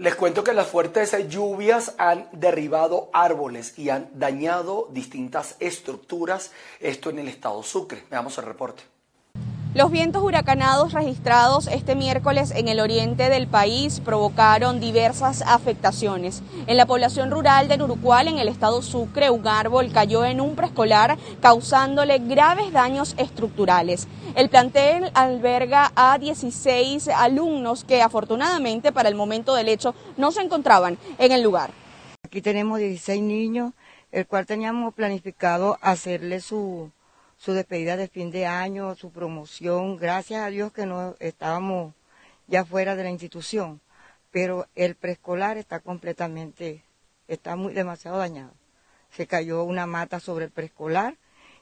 Les 0.00 0.14
cuento 0.14 0.42
que 0.42 0.54
las 0.54 0.66
fuertes 0.66 1.14
lluvias 1.28 1.94
han 1.98 2.26
derribado 2.32 3.10
árboles 3.12 3.78
y 3.78 3.90
han 3.90 4.08
dañado 4.14 4.88
distintas 4.90 5.56
estructuras, 5.60 6.52
esto 6.80 7.10
en 7.10 7.18
el 7.18 7.28
estado 7.28 7.62
Sucre. 7.62 8.04
Veamos 8.10 8.38
el 8.38 8.46
reporte. 8.46 8.82
Los 9.72 9.92
vientos 9.92 10.24
huracanados 10.24 10.92
registrados 10.92 11.68
este 11.68 11.94
miércoles 11.94 12.50
en 12.50 12.66
el 12.66 12.80
oriente 12.80 13.28
del 13.28 13.46
país 13.46 14.00
provocaron 14.00 14.80
diversas 14.80 15.42
afectaciones. 15.42 16.42
En 16.66 16.76
la 16.76 16.86
población 16.86 17.30
rural 17.30 17.68
de 17.68 17.78
Nurucual, 17.78 18.26
en 18.26 18.38
el 18.40 18.48
estado 18.48 18.82
Sucre, 18.82 19.30
un 19.30 19.46
árbol 19.46 19.92
cayó 19.92 20.24
en 20.24 20.40
un 20.40 20.56
preescolar 20.56 21.18
causándole 21.40 22.18
graves 22.18 22.72
daños 22.72 23.14
estructurales. 23.16 24.08
El 24.34 24.48
plantel 24.48 25.12
alberga 25.14 25.92
a 25.94 26.18
16 26.18 27.06
alumnos 27.06 27.84
que 27.84 28.02
afortunadamente 28.02 28.90
para 28.90 29.08
el 29.08 29.14
momento 29.14 29.54
del 29.54 29.68
hecho 29.68 29.94
no 30.16 30.32
se 30.32 30.42
encontraban 30.42 30.98
en 31.16 31.30
el 31.30 31.42
lugar. 31.42 31.70
Aquí 32.24 32.42
tenemos 32.42 32.80
16 32.80 33.22
niños, 33.22 33.72
el 34.10 34.26
cual 34.26 34.46
teníamos 34.46 34.92
planificado 34.94 35.78
hacerle 35.80 36.40
su 36.40 36.90
su 37.40 37.54
despedida 37.54 37.96
de 37.96 38.06
fin 38.06 38.30
de 38.30 38.44
año, 38.44 38.94
su 38.94 39.10
promoción. 39.10 39.96
Gracias 39.96 40.42
a 40.42 40.50
Dios 40.50 40.72
que 40.74 40.84
no 40.84 41.16
estábamos 41.20 41.94
ya 42.48 42.66
fuera 42.66 42.96
de 42.96 43.04
la 43.04 43.10
institución, 43.10 43.80
pero 44.30 44.66
el 44.74 44.94
preescolar 44.94 45.56
está 45.56 45.80
completamente, 45.80 46.84
está 47.28 47.56
muy 47.56 47.72
demasiado 47.72 48.18
dañado. 48.18 48.52
Se 49.10 49.26
cayó 49.26 49.64
una 49.64 49.86
mata 49.86 50.20
sobre 50.20 50.44
el 50.44 50.50
preescolar 50.50 51.16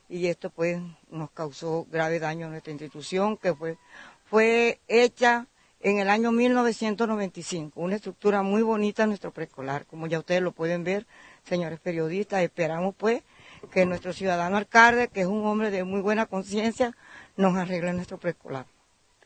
y 0.09 0.27
esto 0.27 0.51
pues 0.51 0.81
nos 1.11 1.31
causó 1.31 1.87
grave 1.89 2.19
daño 2.19 2.47
a 2.47 2.51
nuestra 2.51 2.73
institución 2.73 3.37
que 3.37 3.55
fue, 3.55 3.79
fue 4.25 4.81
hecha 4.89 5.47
en 5.79 6.01
el 6.01 6.11
año 6.11 6.33
1995, 6.33 7.81
una 7.81 7.95
estructura 7.95 8.43
muy 8.43 8.63
bonita 8.63 9.07
nuestro 9.07 9.31
preescolar, 9.31 9.87
como 9.87 10.09
ya 10.09 10.19
ustedes 10.19 10.43
lo 10.43 10.51
pueden 10.51 10.83
ver, 10.83 11.07
señores 11.45 11.79
periodistas, 11.79 12.43
esperamos 12.43 12.97
pues 12.97 13.23
que 13.71 13.87
nuestro 13.87 14.13
ciudadano 14.13 14.57
alcalde, 14.57 15.09
que 15.09 15.23
es 15.23 15.27
un 15.27 15.45
hombre 15.47 15.71
de 15.71 15.85
muy 15.85 16.01
buena 16.01 16.27
conciencia, 16.27 16.97
nos 17.37 17.57
arregle 17.57 17.93
nuestro 17.93 18.19
preescolar 18.19 18.67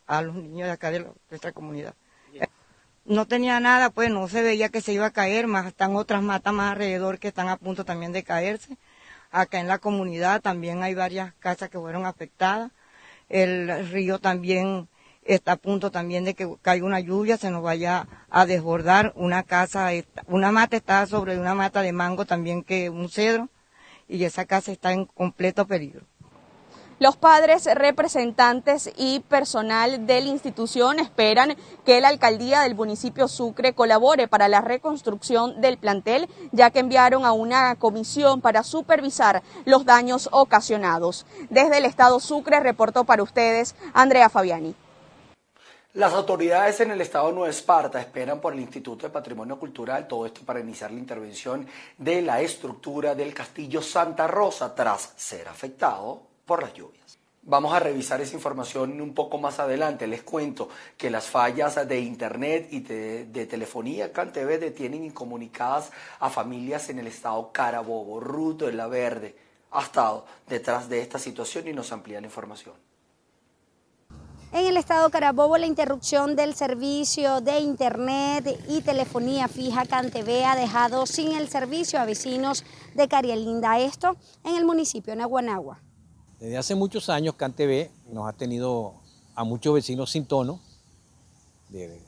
a 0.06 0.22
los 0.22 0.34
niños 0.34 0.66
de 0.66 0.72
acá 0.72 0.90
de, 0.90 1.06
nuestra 1.30 1.52
comunidad. 1.52 1.94
No 3.04 3.26
tenía 3.26 3.58
nada, 3.58 3.90
pues 3.90 4.10
no 4.10 4.28
se 4.28 4.42
veía 4.42 4.68
que 4.68 4.80
se 4.80 4.92
iba 4.92 5.06
a 5.06 5.10
caer, 5.10 5.48
más 5.48 5.66
están 5.66 5.96
otras 5.96 6.22
matas 6.22 6.52
más 6.54 6.72
alrededor 6.72 7.18
que 7.18 7.28
están 7.28 7.48
a 7.48 7.56
punto 7.56 7.84
también 7.84 8.12
de 8.12 8.22
caerse. 8.22 8.78
Acá 9.32 9.58
en 9.58 9.66
la 9.66 9.78
comunidad 9.78 10.40
también 10.40 10.84
hay 10.84 10.94
varias 10.94 11.34
casas 11.40 11.68
que 11.68 11.78
fueron 11.78 12.06
afectadas. 12.06 12.70
El 13.28 13.88
río 13.88 14.20
también 14.20 14.88
está 15.24 15.52
a 15.52 15.56
punto 15.56 15.90
también 15.90 16.24
de 16.24 16.34
que 16.34 16.48
caiga 16.62 16.86
una 16.86 17.00
lluvia, 17.00 17.38
se 17.38 17.50
nos 17.50 17.62
vaya 17.62 18.06
a 18.30 18.46
desbordar 18.46 19.12
una 19.16 19.42
casa, 19.42 19.90
una 20.26 20.52
mata 20.52 20.76
está 20.76 21.04
sobre 21.06 21.38
una 21.38 21.54
mata 21.54 21.82
de 21.82 21.92
mango 21.92 22.24
también 22.24 22.62
que 22.62 22.88
un 22.88 23.08
cedro 23.08 23.48
y 24.09 24.25
esa 24.25 24.44
casa 24.44 24.73
está 24.73 24.92
en 24.92 25.06
completo 25.06 25.66
peligro. 25.66 26.06
Los 27.02 27.16
padres, 27.16 27.68
representantes 27.75 28.88
y 28.97 29.18
personal 29.21 30.06
de 30.06 30.21
la 30.21 30.28
institución 30.28 31.00
esperan 31.00 31.56
que 31.85 32.00
la 32.00 32.06
alcaldía 32.06 32.61
del 32.61 32.76
municipio 32.76 33.26
Sucre 33.26 33.73
colabore 33.73 34.28
para 34.28 34.47
la 34.47 34.61
reconstrucción 34.61 35.61
del 35.61 35.78
plantel, 35.78 36.28
ya 36.52 36.71
que 36.71 36.78
enviaron 36.78 37.25
a 37.25 37.32
una 37.32 37.75
comisión 37.75 38.40
para 38.40 38.62
supervisar 38.62 39.42
los 39.64 39.85
daños 39.85 40.28
ocasionados. 40.30 41.26
Desde 41.50 41.78
el 41.78 41.87
estado 41.87 42.21
Sucre 42.21 42.61
reportó 42.61 43.02
para 43.02 43.25
ustedes 43.25 43.75
Andrea 43.94 44.28
Fabiani. 44.28 44.76
Las 45.94 46.14
autoridades 46.14 46.80
en 46.80 46.90
el 46.90 47.02
estado 47.02 47.32
Nueva 47.32 47.50
Esparta 47.50 48.00
esperan 48.00 48.40
por 48.40 48.54
el 48.54 48.61
Instituto 48.61 49.06
de 49.06 49.12
Patrimonio 49.12 49.58
Cultural, 49.58 50.08
todo 50.08 50.25
esto 50.25 50.40
para 50.40 50.61
iniciar 50.61 50.90
la 50.90 50.99
intervención 50.99 51.66
de 51.99 52.22
la 52.22 52.40
estructura 52.40 53.14
del 53.14 53.34
castillo 53.34 53.82
Santa 53.82 54.26
Rosa 54.26 54.75
tras 54.75 55.12
ser 55.16 55.49
afectado 55.49 56.22
por 56.46 56.62
las 56.62 56.72
lluvias. 56.72 57.18
Vamos 57.42 57.75
a 57.75 57.78
revisar 57.78 58.22
esa 58.22 58.34
información 58.34 59.02
un 59.02 59.12
poco 59.12 59.37
más 59.37 59.58
adelante. 59.58 60.06
Les 60.06 60.22
cuento 60.22 60.70
que 60.96 61.11
las 61.11 61.26
fallas 61.26 61.87
de 61.87 62.00
internet 62.00 62.68
y 62.70 62.80
de, 62.80 63.46
telefonía 63.46 64.14
CanTV 64.14 64.58
detienen 64.58 65.04
incomunicadas 65.04 65.90
a 66.20 66.30
familias 66.30 66.88
en 66.88 67.00
el 67.00 67.08
estado 67.08 67.52
Carabobo. 67.52 68.18
Ruth 68.18 68.62
de 68.62 68.72
la 68.72 68.87
Verde 68.87 69.37
ha 69.72 69.82
estado 69.82 70.25
detrás 70.49 70.88
de 70.88 71.02
esta 71.02 71.18
situación 71.18 71.68
y 71.68 71.75
nos 71.75 71.92
amplía 71.92 72.18
la 72.18 72.28
información. 72.28 72.91
En 74.54 74.66
el 74.66 74.76
estado 74.76 75.09
Carabobo, 75.09 75.56
la 75.56 75.66
interrupción 75.66 76.37
del 76.37 76.54
servicio 76.54 77.40
de 77.40 77.61
internet 77.61 78.62
y 78.68 78.82
telefonía 78.82 79.49
fija 79.49 79.87
CanTV 79.87 80.44
ha 80.44 80.54
dejado 80.54 81.06
sin 81.06 81.32
el 81.32 81.49
servicio 81.49 81.99
a 81.99 82.04
vecinos 82.04 82.62
de 82.94 83.09
Carialinda, 83.09 83.80
esto 83.80 84.14
en 84.44 84.56
el 84.56 84.66
municipio 84.66 85.14
de 85.14 85.21
Naguanagua. 85.21 85.80
Desde 86.38 86.59
hace 86.59 86.75
muchos 86.75 87.09
años 87.09 87.35
CanTV 87.37 87.88
nos 88.12 88.28
ha 88.28 88.35
tenido 88.35 88.92
a 89.35 89.42
muchos 89.42 89.73
vecinos 89.73 90.11
sin 90.11 90.26
tono 90.26 90.61
de, 91.71 91.99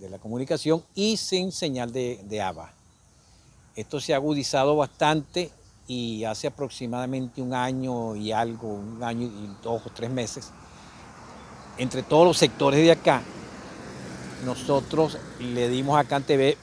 la 0.00 0.18
comunicación 0.18 0.84
y 0.94 1.16
sin 1.16 1.50
señal 1.50 1.92
de, 1.92 2.20
de 2.24 2.42
ABA. 2.42 2.74
Esto 3.74 4.00
se 4.00 4.12
ha 4.12 4.16
agudizado 4.16 4.76
bastante 4.76 5.50
y 5.86 6.24
hace 6.24 6.46
aproximadamente 6.46 7.40
un 7.40 7.54
año 7.54 8.16
y 8.16 8.32
algo, 8.32 8.68
un 8.68 9.02
año 9.02 9.26
y 9.26 9.62
dos 9.62 9.86
o 9.86 9.90
tres 9.90 10.10
meses, 10.10 10.52
entre 11.80 12.02
todos 12.02 12.26
los 12.26 12.36
sectores 12.36 12.78
de 12.80 12.92
acá, 12.92 13.22
nosotros 14.44 15.16
le 15.38 15.70
dimos 15.70 15.98
a 15.98 16.04
CanTV 16.04 16.54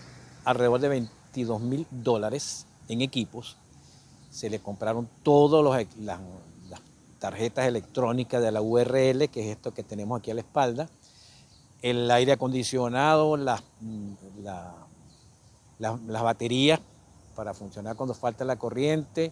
alrededor 0.46 0.80
de 0.80 0.90
22 0.90 1.60
mil 1.60 1.88
dólares 1.90 2.68
en 2.88 3.02
equipos. 3.02 3.58
Se 4.30 4.48
le 4.52 4.60
compraron 4.60 5.10
todas 5.24 5.88
las, 5.98 6.20
tarjetas 7.18 7.66
electrónicas 7.66 8.44
de 8.44 8.52
la 8.52 8.62
URL, 8.62 9.28
que 9.30 9.40
es 9.50 9.58
esto 9.58 9.74
que 9.74 9.82
tenemos 9.82 10.20
aquí 10.20 10.30
a 10.30 10.36
la 10.36 10.42
espalda, 10.42 10.88
el 11.82 12.12
aire 12.12 12.34
acondicionado, 12.34 13.38
las, 13.38 13.64
las 15.80 16.22
baterías 16.22 16.80
para 17.36 17.56
funcionar 17.56 17.96
cuando 17.96 18.14
falta 18.14 18.46
la 18.46 18.58
corriente, 18.58 19.32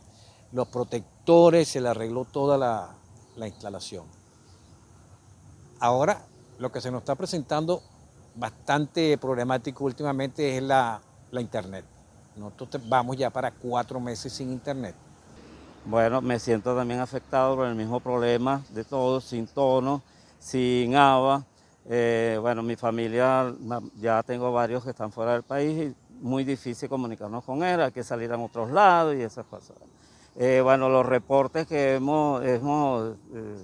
los 0.52 0.68
protectores, 0.68 1.68
se 1.68 1.80
le 1.80 1.90
arregló 1.90 2.26
toda 2.26 2.58
la 3.36 3.48
instalación. 3.48 4.25
Ahora 5.80 6.22
lo 6.60 6.72
que 6.72 6.82
se 6.82 6.92
nos 6.92 7.02
está 7.02 7.16
presentando 7.16 7.82
bastante 8.36 9.18
problemático 9.18 9.84
últimamente 9.86 10.58
es 10.58 10.64
la, 10.64 11.02
internet. 11.32 11.84
Nosotros 12.38 12.82
vamos 12.88 13.18
ya 13.18 13.30
para 13.30 13.52
cuatro 13.52 14.00
meses 14.00 14.32
sin 14.32 14.52
internet. 14.52 14.96
Bueno, 15.86 16.22
me 16.22 16.40
siento 16.40 16.76
también 16.76 17.02
afectado 17.02 17.58
por 17.58 17.68
el 17.68 17.76
mismo 17.76 18.00
problema 18.00 18.62
de 18.70 18.86
todos, 18.86 19.26
sin 19.26 19.46
tono, 19.46 20.02
sin 20.40 20.96
agua. 20.96 21.44
Eh, 21.88 22.38
bueno, 22.42 22.64
mi 22.64 22.78
familia, 22.78 23.54
ya 24.00 24.24
tengo 24.24 24.52
varios 24.52 24.84
que 24.84 24.92
están 24.92 25.12
fuera 25.12 25.34
del 25.34 25.44
país 25.44 25.90
y 25.90 25.96
muy 26.22 26.44
difícil 26.44 26.90
comunicarnos 26.90 27.44
con 27.44 27.64
él, 27.64 27.82
hay 27.82 27.92
que 27.92 28.04
salir 28.04 28.32
a 28.32 28.38
otros 28.38 28.72
lados 28.72 29.16
y 29.16 29.22
esas 29.22 29.46
cosas. 29.46 29.76
Eh, 30.38 30.62
bueno, 30.64 30.90
los 30.90 31.06
reportes 31.06 31.68
que 31.68 31.96
hemos, 31.96 32.44
hemos 32.44 33.16
eh, 33.34 33.58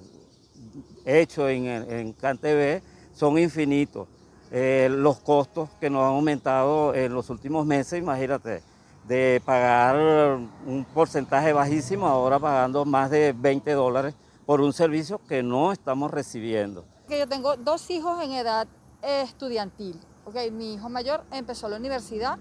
hecho 1.05 1.47
en, 1.49 1.65
en 1.65 2.13
CanTV 2.13 2.81
son 3.13 3.37
infinitos. 3.37 4.07
Eh, 4.51 4.89
los 4.91 5.19
costos 5.19 5.69
que 5.79 5.89
nos 5.89 6.01
han 6.01 6.15
aumentado 6.15 6.93
en 6.93 7.13
los 7.13 7.29
últimos 7.29 7.65
meses, 7.65 7.99
imagínate, 7.99 8.61
de 9.07 9.41
pagar 9.45 10.37
un 10.65 10.85
porcentaje 10.93 11.53
bajísimo, 11.53 12.05
ahora 12.05 12.37
pagando 12.37 12.83
más 12.83 13.09
de 13.09 13.33
20 13.33 13.71
dólares 13.71 14.13
por 14.45 14.59
un 14.59 14.73
servicio 14.73 15.21
que 15.27 15.41
no 15.41 15.71
estamos 15.71 16.11
recibiendo. 16.11 16.83
Yo 17.09 17.27
tengo 17.27 17.55
dos 17.55 17.89
hijos 17.89 18.21
en 18.23 18.33
edad 18.33 18.67
estudiantil. 19.01 19.99
Okay, 20.25 20.51
mi 20.51 20.75
hijo 20.75 20.89
mayor 20.89 21.23
empezó 21.31 21.67
la 21.67 21.77
universidad 21.77 22.37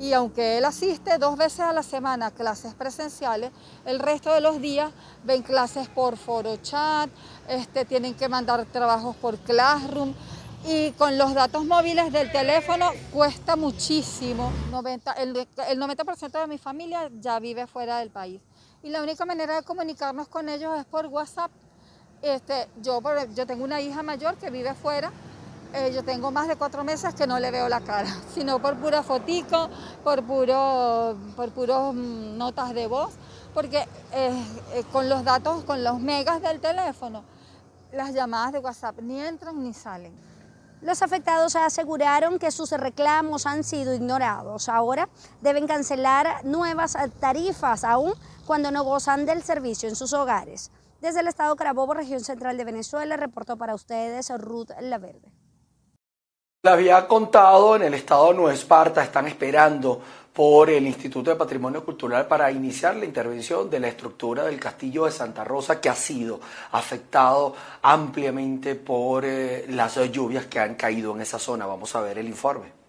y 0.00 0.14
aunque 0.14 0.56
él 0.56 0.64
asiste 0.64 1.18
dos 1.18 1.36
veces 1.36 1.60
a 1.60 1.74
la 1.74 1.82
semana 1.82 2.26
a 2.26 2.30
clases 2.30 2.72
presenciales, 2.72 3.52
el 3.84 3.98
resto 3.98 4.32
de 4.32 4.40
los 4.40 4.58
días 4.58 4.90
ven 5.24 5.42
clases 5.42 5.88
por 5.88 6.16
foro 6.16 6.56
chat, 6.56 7.10
este, 7.46 7.84
tienen 7.84 8.14
que 8.14 8.26
mandar 8.26 8.64
trabajos 8.64 9.14
por 9.16 9.36
Classroom 9.38 10.14
y 10.66 10.92
con 10.92 11.18
los 11.18 11.34
datos 11.34 11.66
móviles 11.66 12.10
del 12.12 12.32
teléfono 12.32 12.90
cuesta 13.12 13.56
muchísimo. 13.56 14.50
90, 14.70 15.12
el, 15.12 15.36
el 15.68 15.78
90% 15.78 16.30
de 16.30 16.46
mi 16.46 16.56
familia 16.56 17.10
ya 17.20 17.38
vive 17.38 17.66
fuera 17.66 17.98
del 17.98 18.08
país 18.08 18.40
y 18.82 18.88
la 18.88 19.02
única 19.02 19.26
manera 19.26 19.56
de 19.56 19.62
comunicarnos 19.62 20.28
con 20.28 20.48
ellos 20.48 20.78
es 20.78 20.86
por 20.86 21.06
WhatsApp. 21.06 21.50
Este, 22.22 22.68
yo, 22.82 23.02
yo 23.34 23.46
tengo 23.46 23.64
una 23.64 23.82
hija 23.82 24.02
mayor 24.02 24.36
que 24.36 24.48
vive 24.48 24.72
fuera 24.74 25.12
eh, 25.72 25.92
yo 25.94 26.02
tengo 26.02 26.30
más 26.30 26.48
de 26.48 26.56
cuatro 26.56 26.82
meses 26.84 27.14
que 27.14 27.26
no 27.26 27.38
le 27.38 27.50
veo 27.50 27.68
la 27.68 27.80
cara, 27.80 28.08
sino 28.34 28.60
por 28.60 28.76
pura 28.76 29.02
fotico, 29.02 29.68
por 30.02 30.22
puro, 30.24 31.16
por 31.36 31.50
puros 31.50 31.94
mm, 31.94 32.36
notas 32.36 32.74
de 32.74 32.86
voz, 32.86 33.12
porque 33.54 33.86
eh, 34.12 34.44
eh, 34.74 34.84
con 34.92 35.08
los 35.08 35.24
datos, 35.24 35.64
con 35.64 35.84
los 35.84 36.00
megas 36.00 36.42
del 36.42 36.60
teléfono, 36.60 37.24
las 37.92 38.12
llamadas 38.12 38.52
de 38.52 38.58
WhatsApp 38.58 39.00
ni 39.00 39.20
entran 39.20 39.62
ni 39.62 39.72
salen. 39.72 40.12
Los 40.82 41.02
afectados 41.02 41.56
aseguraron 41.56 42.38
que 42.38 42.50
sus 42.50 42.70
reclamos 42.70 43.44
han 43.44 43.64
sido 43.64 43.94
ignorados. 43.94 44.68
Ahora 44.68 45.10
deben 45.42 45.66
cancelar 45.66 46.44
nuevas 46.44 46.96
tarifas, 47.20 47.84
aún 47.84 48.14
cuando 48.46 48.70
no 48.70 48.82
gozan 48.82 49.26
del 49.26 49.42
servicio 49.42 49.88
en 49.88 49.96
sus 49.96 50.14
hogares. 50.14 50.70
Desde 51.02 51.20
el 51.20 51.28
estado 51.28 51.54
Carabobo, 51.56 51.94
región 51.94 52.20
central 52.20 52.56
de 52.56 52.64
Venezuela, 52.64 53.16
reportó 53.16 53.56
para 53.56 53.74
ustedes 53.74 54.30
Ruth 54.38 54.70
Laverde. 54.80 55.39
Le 56.62 56.68
había 56.68 57.08
contado 57.08 57.74
en 57.74 57.84
el 57.84 57.94
estado 57.94 58.28
de 58.28 58.34
Nueva 58.34 58.52
Esparta, 58.52 59.02
están 59.02 59.26
esperando 59.26 59.98
por 60.30 60.68
el 60.68 60.86
Instituto 60.86 61.30
de 61.30 61.36
Patrimonio 61.36 61.82
Cultural 61.82 62.26
para 62.28 62.52
iniciar 62.52 62.96
la 62.96 63.06
intervención 63.06 63.70
de 63.70 63.80
la 63.80 63.88
estructura 63.88 64.44
del 64.44 64.60
Castillo 64.60 65.06
de 65.06 65.10
Santa 65.10 65.42
Rosa 65.42 65.80
que 65.80 65.88
ha 65.88 65.94
sido 65.94 66.38
afectado 66.72 67.54
ampliamente 67.80 68.74
por 68.74 69.24
eh, 69.24 69.64
las 69.70 69.96
lluvias 70.12 70.48
que 70.48 70.58
han 70.60 70.74
caído 70.74 71.14
en 71.14 71.22
esa 71.22 71.38
zona. 71.38 71.64
Vamos 71.64 71.96
a 71.96 72.02
ver 72.02 72.18
el 72.18 72.28
informe. 72.28 72.79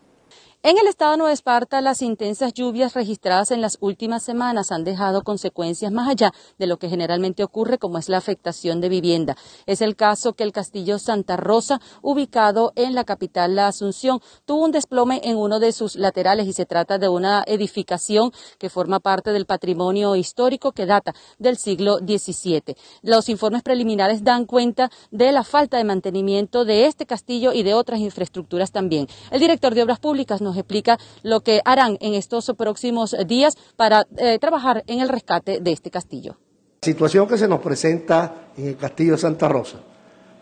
En 0.63 0.77
el 0.77 0.86
estado 0.86 1.13
de 1.13 1.18
Nueva 1.18 1.34
Esparta, 1.34 1.82
las 1.82 2.03
intensas 2.03 2.53
lluvias 2.53 2.94
registradas 2.94 3.50
en 3.50 3.62
las 3.62 3.80
últimas 3.82 4.22
semanas 4.22 4.72
han 4.72 4.84
dejado 4.84 5.24
consecuencias 5.24 5.91
más 5.91 6.08
allá 6.08 6.34
de 6.60 6.68
lo 6.68 6.77
que 6.77 6.88
generalmente 6.88 7.44
ocurre, 7.44 7.80
como 7.80 7.98
es 7.98 8.10
la 8.10 8.18
afectación 8.18 8.80
de 8.80 8.88
vivienda. 8.88 9.36
Es 9.65 9.82
el 9.82 9.96
caso 9.96 10.34
que 10.34 10.44
el 10.44 10.51
castillo 10.51 11.00
Santa 11.00 11.36
Rosa, 11.36 11.82
ubicado 12.03 12.74
en 12.75 12.94
la 12.94 13.06
capital, 13.06 13.56
la 13.56 13.70
Asunción, 13.70 14.20
tuvo 14.46 14.65
un 14.65 14.72
desplome 14.72 15.20
en 15.24 15.38
uno 15.38 15.60
de 15.60 15.72
sus 15.72 15.96
laterales 15.96 16.46
y 16.46 16.53
se 16.53 16.68
trata 16.68 17.00
de 17.00 17.10
una 17.10 17.44
edificación 17.48 18.32
que 18.60 18.70
forma 18.70 19.00
parte 19.00 19.32
del 19.32 19.48
patrimonio 19.48 20.15
histórico 20.15 20.74
que 20.74 20.86
data 20.86 21.15
del 21.39 21.58
siglo 21.58 21.98
XVII. 21.98 22.75
Los 23.01 23.30
informes 23.30 23.63
preliminares 23.63 24.24
dan 24.24 24.46
cuenta 24.46 24.91
de 25.10 25.32
la 25.32 25.44
falta 25.44 25.77
de 25.77 25.86
mantenimiento 25.86 26.65
de 26.65 26.86
este 26.86 27.08
castillo 27.08 27.51
y 27.51 27.63
de 27.63 27.74
otras 27.74 28.00
infraestructuras 28.00 28.72
también. 28.72 29.08
El 29.32 29.39
director 29.39 29.74
de 29.74 29.82
Obras 29.82 30.00
Públicas 30.00 30.39
nos 30.39 30.50
explica 30.58 30.98
lo 31.24 31.41
que 31.41 31.62
harán 31.65 31.98
en 32.01 32.13
estos 32.13 32.51
próximos 32.58 33.15
días 33.27 33.55
para 33.75 34.08
eh, 34.17 34.39
trabajar 34.39 34.84
en 34.88 35.00
el 35.00 35.10
rescate 35.10 35.60
de 35.60 35.72
este 35.72 35.91
castillo. 35.91 36.38
La 36.81 36.86
situación 36.86 37.27
que 37.27 37.38
se 37.38 37.48
nos 37.48 37.60
presenta 37.62 38.48
en 38.58 38.70
el 38.70 38.77
castillo 38.77 39.13
de 39.13 39.17
Santa 39.17 39.48
Rosa 39.48 39.77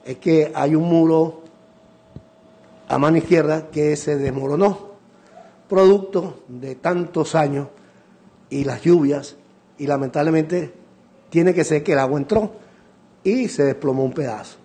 es 0.05 0.17
que 0.17 0.51
hay 0.55 0.75
un 0.75 0.83
muro 0.83 1.41
a 2.87 2.97
mano 2.97 3.17
izquierda 3.17 3.69
que 3.69 3.95
se 3.95 4.17
desmoronó, 4.17 4.89
producto 5.67 6.39
de 6.47 6.75
tantos 6.75 7.35
años 7.35 7.67
y 8.49 8.63
las 8.63 8.81
lluvias, 8.81 9.35
y 9.77 9.85
lamentablemente 9.85 10.73
tiene 11.29 11.53
que 11.53 11.63
ser 11.63 11.83
que 11.83 11.93
el 11.93 11.99
agua 11.99 12.19
entró 12.19 12.51
y 13.23 13.47
se 13.47 13.63
desplomó 13.63 14.03
un 14.03 14.13
pedazo. 14.13 14.57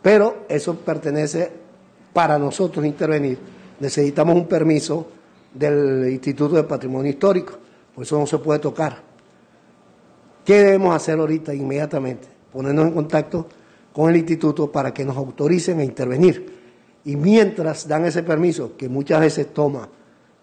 Pero 0.00 0.44
eso 0.48 0.76
pertenece 0.76 1.52
para 2.12 2.38
nosotros 2.38 2.84
intervenir 2.84 3.38
necesitamos 3.82 4.36
un 4.36 4.46
permiso 4.46 5.08
del 5.52 6.08
Instituto 6.08 6.54
de 6.54 6.62
Patrimonio 6.62 7.10
Histórico, 7.10 7.54
por 7.92 8.04
eso 8.04 8.16
no 8.16 8.26
se 8.26 8.38
puede 8.38 8.60
tocar. 8.60 9.02
¿Qué 10.44 10.58
debemos 10.58 10.94
hacer 10.94 11.18
ahorita 11.18 11.52
inmediatamente? 11.52 12.28
Ponernos 12.52 12.86
en 12.86 12.92
contacto 12.92 13.48
con 13.92 14.08
el 14.08 14.16
instituto 14.16 14.70
para 14.70 14.94
que 14.94 15.04
nos 15.04 15.16
autoricen 15.16 15.80
a 15.80 15.84
intervenir. 15.84 16.60
Y 17.04 17.16
mientras 17.16 17.88
dan 17.88 18.04
ese 18.04 18.22
permiso, 18.22 18.76
que 18.76 18.88
muchas 18.88 19.20
veces 19.20 19.52
toma 19.52 19.88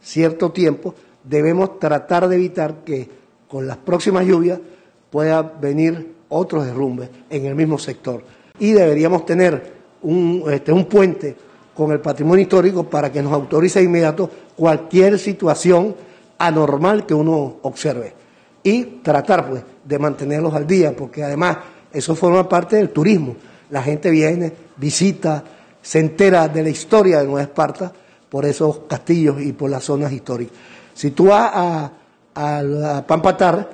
cierto 0.01 0.51
tiempo, 0.51 0.93
debemos 1.24 1.79
tratar 1.79 2.27
de 2.27 2.36
evitar 2.36 2.84
que 2.84 3.10
con 3.48 3.67
las 3.67 3.77
próximas 3.77 4.25
lluvias 4.25 4.60
pueda 5.10 5.41
venir 5.41 6.13
otros 6.27 6.65
derrumbes 6.65 7.10
en 7.29 7.46
el 7.46 7.55
mismo 7.55 7.77
sector. 7.79 8.22
Y 8.60 8.74
deberíamos 8.74 9.25
tener 9.25 9.79
un, 10.01 10.43
este, 10.51 10.74
un 10.74 10.86
puente 10.86 11.36
con 11.80 11.94
el 11.94 12.02
patrimonio 12.02 12.42
histórico 12.42 12.84
para 12.84 13.10
que 13.10 13.24
nos 13.24 13.32
autorice 13.32 13.80
de 13.80 13.86
inmediato 13.86 14.30
cualquier 14.54 15.18
situación 15.18 15.96
anormal 16.38 17.06
que 17.06 17.14
uno 17.14 17.60
observe 17.62 18.14
y 18.62 18.84
tratar 19.02 19.50
pues 19.50 19.64
de 19.86 19.98
mantenerlos 19.98 20.54
al 20.54 20.68
día, 20.68 20.94
porque 20.94 21.24
además 21.24 21.58
eso 21.94 22.16
forma 22.18 22.50
parte 22.50 22.76
del 22.76 22.90
turismo. 22.90 23.38
La 23.70 23.82
gente 23.82 24.10
viene, 24.10 24.52
visita, 24.76 25.42
se 25.82 26.00
entera 26.00 26.50
de 26.50 26.64
la 26.64 26.70
historia 26.70 27.20
de 27.20 27.28
Nueva 27.28 27.44
Esparta 27.44 27.94
por 28.28 28.44
esos 28.44 28.80
castillos 28.80 29.42
y 29.42 29.54
por 29.54 29.70
las 29.70 29.86
zonas 29.86 30.12
históricas. 30.12 30.58
Si 30.94 31.12
tú 31.12 31.28
vas 31.28 31.50
a, 31.54 31.92
a, 32.36 33.08
Pampatar, 33.08 33.70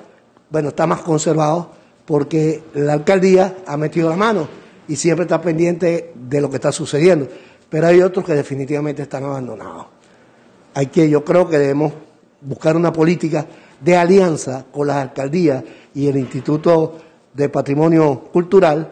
bueno, 0.48 0.68
está 0.68 0.86
más 0.86 1.00
conservado 1.00 1.72
porque 2.04 2.62
la 2.74 2.92
alcaldía 2.92 3.56
ha 3.66 3.76
metido 3.76 4.08
la 4.08 4.16
mano 4.16 4.46
y 4.86 4.94
siempre 4.94 5.24
está 5.24 5.40
pendiente 5.42 6.12
de 6.14 6.40
lo 6.40 6.48
que 6.48 6.54
está 6.54 6.70
sucediendo 6.70 7.26
pero 7.76 7.88
hay 7.88 8.00
otros 8.00 8.24
que 8.24 8.32
definitivamente 8.32 9.02
están 9.02 9.24
abandonados. 9.24 9.84
Hay 10.72 10.86
que, 10.86 11.10
yo 11.10 11.22
creo 11.22 11.46
que 11.46 11.58
debemos 11.58 11.92
buscar 12.40 12.74
una 12.74 12.90
política 12.90 13.44
de 13.78 13.94
alianza 13.94 14.64
con 14.72 14.86
las 14.86 14.96
alcaldías 14.96 15.62
y 15.94 16.08
el 16.08 16.16
Instituto 16.16 16.96
de 17.34 17.50
Patrimonio 17.50 18.30
Cultural 18.32 18.90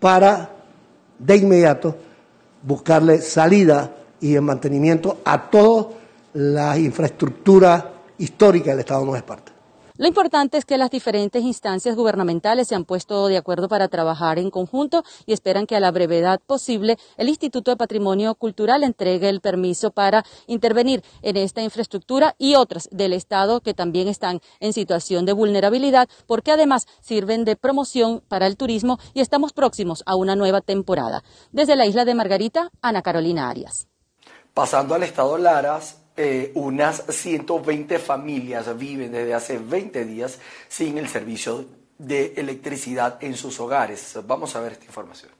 para 0.00 0.50
de 1.18 1.36
inmediato 1.36 1.94
buscarle 2.62 3.20
salida 3.20 3.94
y 4.18 4.34
el 4.34 4.40
mantenimiento 4.40 5.18
a 5.22 5.50
toda 5.50 5.88
la 6.32 6.78
infraestructura 6.78 7.92
histórica 8.16 8.70
del 8.70 8.78
Estado 8.80 9.00
de 9.00 9.04
Nueva 9.04 9.18
Esparta. 9.18 9.55
Lo 9.98 10.06
importante 10.06 10.58
es 10.58 10.66
que 10.66 10.76
las 10.76 10.90
diferentes 10.90 11.42
instancias 11.42 11.96
gubernamentales 11.96 12.68
se 12.68 12.74
han 12.74 12.84
puesto 12.84 13.28
de 13.28 13.38
acuerdo 13.38 13.66
para 13.66 13.88
trabajar 13.88 14.38
en 14.38 14.50
conjunto 14.50 15.04
y 15.24 15.32
esperan 15.32 15.66
que 15.66 15.74
a 15.74 15.80
la 15.80 15.90
brevedad 15.90 16.38
posible 16.46 16.98
el 17.16 17.30
Instituto 17.30 17.70
de 17.70 17.78
Patrimonio 17.78 18.34
Cultural 18.34 18.84
entregue 18.84 19.30
el 19.30 19.40
permiso 19.40 19.90
para 19.90 20.22
intervenir 20.46 21.02
en 21.22 21.38
esta 21.38 21.62
infraestructura 21.62 22.34
y 22.36 22.56
otras 22.56 22.90
del 22.92 23.14
Estado 23.14 23.62
que 23.62 23.72
también 23.72 24.06
están 24.06 24.40
en 24.60 24.74
situación 24.74 25.24
de 25.24 25.32
vulnerabilidad 25.32 26.10
porque 26.26 26.52
además 26.52 26.86
sirven 27.00 27.46
de 27.46 27.56
promoción 27.56 28.22
para 28.28 28.46
el 28.46 28.58
turismo 28.58 28.98
y 29.14 29.20
estamos 29.20 29.54
próximos 29.54 30.02
a 30.04 30.14
una 30.14 30.36
nueva 30.36 30.60
temporada. 30.60 31.22
Desde 31.52 31.74
la 31.74 31.86
isla 31.86 32.04
de 32.04 32.14
Margarita, 32.14 32.70
Ana 32.82 33.00
Carolina 33.00 33.48
Arias. 33.48 33.88
Pasando 34.52 34.94
al 34.94 35.04
estado 35.04 35.38
Laras, 35.38 35.98
eh, 36.16 36.52
unas 36.54 37.04
120 37.08 37.98
familias 37.98 38.76
viven 38.78 39.12
desde 39.12 39.34
hace 39.34 39.58
20 39.58 40.04
días 40.04 40.38
sin 40.68 40.98
el 40.98 41.08
servicio 41.08 41.66
de 41.98 42.34
electricidad 42.36 43.18
en 43.22 43.36
sus 43.36 43.60
hogares. 43.60 44.18
Vamos 44.26 44.56
a 44.56 44.60
ver 44.60 44.72
esta 44.72 44.86
información. 44.86 45.30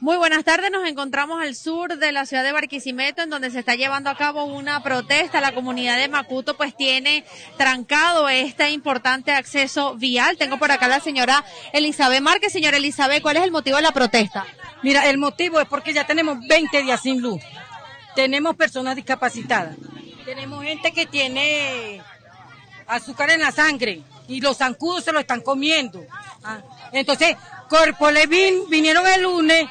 Muy 0.00 0.16
buenas 0.16 0.44
tardes, 0.44 0.70
nos 0.70 0.86
encontramos 0.88 1.40
al 1.40 1.54
sur 1.54 1.96
de 1.96 2.12
la 2.12 2.26
ciudad 2.26 2.42
de 2.42 2.52
Barquisimeto, 2.52 3.22
en 3.22 3.30
donde 3.30 3.50
se 3.50 3.60
está 3.60 3.74
llevando 3.74 4.10
a 4.10 4.16
cabo 4.16 4.44
una 4.44 4.82
protesta. 4.82 5.40
La 5.40 5.54
comunidad 5.54 5.96
de 5.96 6.08
Macuto 6.08 6.56
pues 6.56 6.76
tiene 6.76 7.24
trancado 7.56 8.28
este 8.28 8.70
importante 8.70 9.32
acceso 9.32 9.94
vial. 9.94 10.36
Tengo 10.36 10.58
por 10.58 10.72
acá 10.72 10.88
la 10.88 11.00
señora 11.00 11.44
Elizabeth 11.72 12.20
Márquez. 12.20 12.52
Señora 12.52 12.76
Elizabeth, 12.76 13.22
¿cuál 13.22 13.36
es 13.36 13.44
el 13.44 13.52
motivo 13.52 13.76
de 13.76 13.82
la 13.82 13.92
protesta? 13.92 14.44
Mira, 14.82 15.08
el 15.08 15.16
motivo 15.16 15.60
es 15.60 15.68
porque 15.68 15.94
ya 15.94 16.06
tenemos 16.06 16.38
20 16.46 16.82
días 16.82 17.00
sin 17.00 17.22
luz. 17.22 17.40
Tenemos 18.14 18.56
personas 18.56 18.96
discapacitadas 18.96 19.76
tenemos 20.24 20.64
gente 20.64 20.92
que 20.92 21.06
tiene 21.06 22.02
azúcar 22.86 23.30
en 23.30 23.40
la 23.40 23.52
sangre 23.52 24.02
y 24.28 24.40
los 24.40 24.56
zancudos 24.56 25.04
se 25.04 25.12
lo 25.12 25.20
están 25.20 25.40
comiendo. 25.40 26.04
Ah, 26.42 26.60
entonces, 26.92 27.36
Corpolevin 27.68 28.68
vinieron 28.68 29.06
el 29.06 29.22
lunes, 29.22 29.66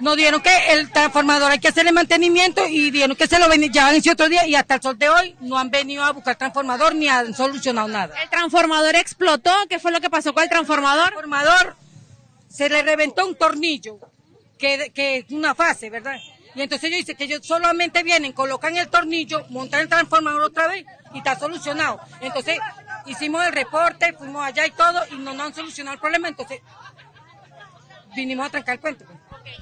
nos 0.00 0.16
dieron 0.16 0.40
que 0.40 0.50
el 0.70 0.90
transformador 0.90 1.50
hay 1.50 1.58
que 1.58 1.68
hacerle 1.68 1.92
mantenimiento 1.92 2.66
y 2.66 2.90
dijeron 2.90 3.16
que 3.16 3.26
se 3.26 3.38
lo 3.38 3.48
llevan 3.48 3.94
ese 3.94 4.10
otro 4.10 4.28
día 4.28 4.46
y 4.46 4.54
hasta 4.54 4.74
el 4.74 4.82
sol 4.82 4.98
de 4.98 5.08
hoy 5.08 5.36
no 5.40 5.58
han 5.58 5.70
venido 5.70 6.04
a 6.04 6.12
buscar 6.12 6.36
transformador 6.36 6.94
ni 6.94 7.08
han 7.08 7.34
solucionado 7.34 7.88
nada. 7.88 8.14
¿El 8.22 8.28
transformador 8.28 8.94
explotó? 8.96 9.52
¿Qué 9.68 9.78
fue 9.78 9.92
lo 9.92 10.00
que 10.00 10.10
pasó 10.10 10.32
con 10.34 10.42
el 10.42 10.50
transformador? 10.50 11.08
El 11.08 11.14
transformador 11.14 11.76
se 12.48 12.68
le 12.68 12.82
reventó 12.82 13.26
un 13.26 13.36
tornillo, 13.36 13.98
que, 14.58 14.90
que 14.94 15.18
es 15.18 15.30
una 15.30 15.54
fase, 15.54 15.90
¿verdad? 15.90 16.16
Y 16.56 16.62
entonces 16.62 16.88
ellos 16.88 17.00
dicen 17.00 17.16
que 17.16 17.24
ellos 17.24 17.46
solamente 17.46 18.02
vienen, 18.02 18.32
colocan 18.32 18.74
el 18.78 18.88
tornillo, 18.88 19.44
montan 19.50 19.80
el 19.80 19.88
transformador 19.90 20.42
otra 20.42 20.66
vez 20.68 20.86
y 21.12 21.18
está 21.18 21.38
solucionado. 21.38 22.00
Entonces 22.22 22.58
hicimos 23.04 23.44
el 23.44 23.52
reporte, 23.52 24.14
fuimos 24.14 24.42
allá 24.42 24.66
y 24.66 24.70
todo 24.70 25.02
y 25.12 25.16
no 25.16 25.34
nos 25.34 25.48
han 25.48 25.54
solucionado 25.54 25.94
el 25.94 26.00
problema, 26.00 26.28
entonces 26.28 26.62
vinimos 28.14 28.46
a 28.46 28.50
trancar 28.50 28.76
el 28.76 28.80
puente. 28.80 29.04
Pues. 29.04 29.18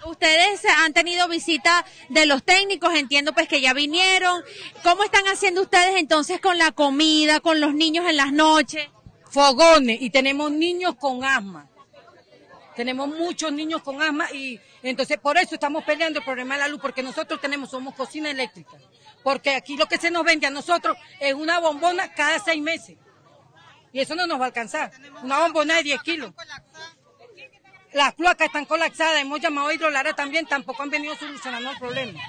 Ustedes 0.06 0.64
han 0.84 0.92
tenido 0.92 1.26
visita 1.26 1.84
de 2.10 2.26
los 2.26 2.44
técnicos, 2.44 2.94
entiendo 2.94 3.32
pues 3.32 3.48
que 3.48 3.60
ya 3.60 3.74
vinieron. 3.74 4.44
¿Cómo 4.84 5.02
están 5.02 5.26
haciendo 5.26 5.62
ustedes 5.62 5.96
entonces 5.96 6.40
con 6.40 6.58
la 6.58 6.70
comida, 6.70 7.40
con 7.40 7.60
los 7.60 7.74
niños 7.74 8.08
en 8.08 8.18
las 8.18 8.32
noches? 8.32 8.88
Fogones 9.30 10.00
y 10.00 10.10
tenemos 10.10 10.52
niños 10.52 10.94
con 10.94 11.24
asma. 11.24 11.68
Tenemos 12.76 13.08
muchos 13.08 13.52
niños 13.52 13.82
con 13.82 14.02
asma 14.02 14.30
y 14.32 14.60
entonces 14.82 15.18
por 15.18 15.38
eso 15.38 15.54
estamos 15.54 15.84
peleando 15.84 16.18
el 16.18 16.24
problema 16.24 16.54
de 16.54 16.60
la 16.60 16.68
luz, 16.68 16.80
porque 16.80 17.02
nosotros 17.02 17.40
tenemos, 17.40 17.70
somos 17.70 17.94
cocina 17.94 18.30
eléctrica. 18.30 18.76
Porque 19.22 19.54
aquí 19.54 19.76
lo 19.76 19.86
que 19.86 19.98
se 19.98 20.10
nos 20.10 20.24
vende 20.24 20.46
a 20.46 20.50
nosotros 20.50 20.96
es 21.20 21.34
una 21.34 21.60
bombona 21.60 22.12
cada 22.14 22.38
seis 22.38 22.60
meses. 22.62 22.96
Y 23.92 24.00
eso 24.00 24.16
no 24.16 24.26
nos 24.26 24.40
va 24.40 24.44
a 24.44 24.46
alcanzar. 24.48 24.90
Una 25.22 25.38
bombona 25.40 25.76
de 25.76 25.84
10 25.84 26.02
kilos. 26.02 26.32
Las 27.92 28.14
cloacas 28.14 28.48
están 28.48 28.64
colapsadas, 28.64 29.20
hemos 29.20 29.40
llamado 29.40 29.68
a 29.68 29.74
Hidrolara 29.74 30.14
también, 30.14 30.46
tampoco 30.46 30.82
han 30.82 30.90
venido 30.90 31.14
solucionando 31.14 31.70
el 31.70 31.78
problema. 31.78 32.20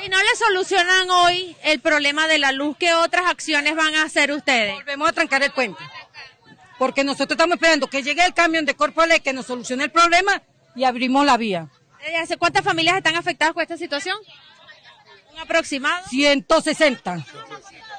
Si 0.00 0.08
no 0.08 0.16
le 0.16 0.36
solucionan 0.36 1.10
hoy 1.10 1.56
el 1.64 1.80
problema 1.80 2.28
de 2.28 2.38
la 2.38 2.52
luz, 2.52 2.76
¿qué 2.78 2.94
otras 2.94 3.26
acciones 3.26 3.74
van 3.74 3.96
a 3.96 4.04
hacer 4.04 4.30
ustedes? 4.30 4.74
Volvemos 4.74 5.08
a 5.08 5.12
trancar 5.12 5.42
el 5.42 5.50
puente 5.50 5.82
porque 6.78 7.04
nosotros 7.04 7.32
estamos 7.32 7.54
esperando 7.54 7.86
que 7.86 8.02
llegue 8.02 8.24
el 8.24 8.34
camión 8.34 8.64
de 8.64 8.74
Corpolé 8.74 9.20
que 9.20 9.32
nos 9.32 9.46
solucione 9.46 9.84
el 9.84 9.90
problema 9.90 10.42
y 10.74 10.84
abrimos 10.84 11.24
la 11.24 11.36
vía. 11.36 11.68
¿Hace 12.20 12.36
cuántas 12.36 12.64
familias 12.64 12.96
están 12.96 13.16
afectadas 13.16 13.54
con 13.54 13.62
esta 13.62 13.76
situación? 13.76 14.16
¿Un 15.32 15.38
aproximado? 15.40 16.06
160. 16.08 17.26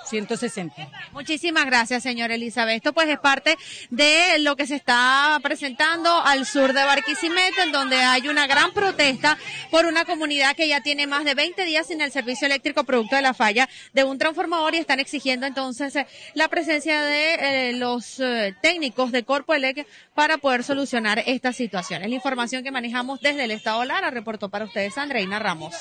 160. 0.07 0.89
Muchísimas 1.11 1.65
gracias, 1.65 2.03
señor 2.03 2.31
Elizabeth. 2.31 2.77
Esto 2.77 2.93
pues 2.93 3.09
es 3.09 3.19
parte 3.19 3.57
de 3.89 4.39
lo 4.39 4.55
que 4.55 4.67
se 4.67 4.75
está 4.75 5.39
presentando 5.41 6.09
al 6.23 6.45
sur 6.45 6.73
de 6.73 6.83
Barquisimeto, 6.83 7.61
en 7.61 7.71
donde 7.71 7.97
hay 7.97 8.27
una 8.27 8.47
gran 8.47 8.71
protesta 8.73 9.37
por 9.71 9.85
una 9.85 10.05
comunidad 10.05 10.55
que 10.55 10.67
ya 10.67 10.81
tiene 10.81 11.07
más 11.07 11.25
de 11.25 11.35
20 11.35 11.65
días 11.65 11.87
sin 11.87 12.01
el 12.01 12.11
servicio 12.11 12.45
eléctrico 12.45 12.83
producto 12.83 13.15
de 13.15 13.21
la 13.21 13.33
falla 13.33 13.69
de 13.93 14.03
un 14.03 14.17
transformador 14.17 14.75
y 14.75 14.77
están 14.77 14.99
exigiendo 14.99 15.45
entonces 15.45 15.95
eh, 15.95 16.07
la 16.33 16.47
presencia 16.47 17.01
de 17.01 17.69
eh, 17.69 17.73
los 17.73 18.19
eh, 18.19 18.55
técnicos 18.61 19.11
de 19.11 19.23
Corpo 19.23 19.53
Elec 19.53 19.87
para 20.13 20.37
poder 20.37 20.63
solucionar 20.63 21.23
esta 21.25 21.53
situación. 21.53 22.03
Es 22.03 22.09
la 22.09 22.15
información 22.15 22.63
que 22.63 22.71
manejamos 22.71 23.19
desde 23.21 23.43
el 23.43 23.51
Estado 23.51 23.83
Lara. 23.85 24.09
Reportó 24.09 24.49
para 24.49 24.65
ustedes 24.65 24.97
Andreina 24.97 25.39
Ramos. 25.39 25.75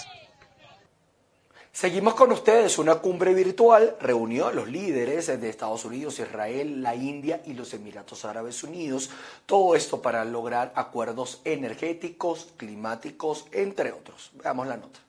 Seguimos 1.76 2.14
con 2.14 2.32
ustedes. 2.32 2.78
Una 2.78 2.94
cumbre 2.94 3.34
virtual 3.34 3.98
reunió 4.00 4.46
a 4.46 4.52
los 4.54 4.66
líderes 4.66 5.26
de 5.26 5.50
Estados 5.50 5.84
Unidos, 5.84 6.18
Israel, 6.18 6.82
la 6.82 6.94
India 6.94 7.42
y 7.44 7.52
los 7.52 7.74
Emiratos 7.74 8.24
Árabes 8.24 8.64
Unidos. 8.64 9.10
Todo 9.44 9.76
esto 9.76 10.00
para 10.00 10.24
lograr 10.24 10.72
acuerdos 10.74 11.42
energéticos, 11.44 12.48
climáticos, 12.56 13.44
entre 13.52 13.92
otros. 13.92 14.30
Veamos 14.42 14.66
la 14.66 14.78
nota. 14.78 15.05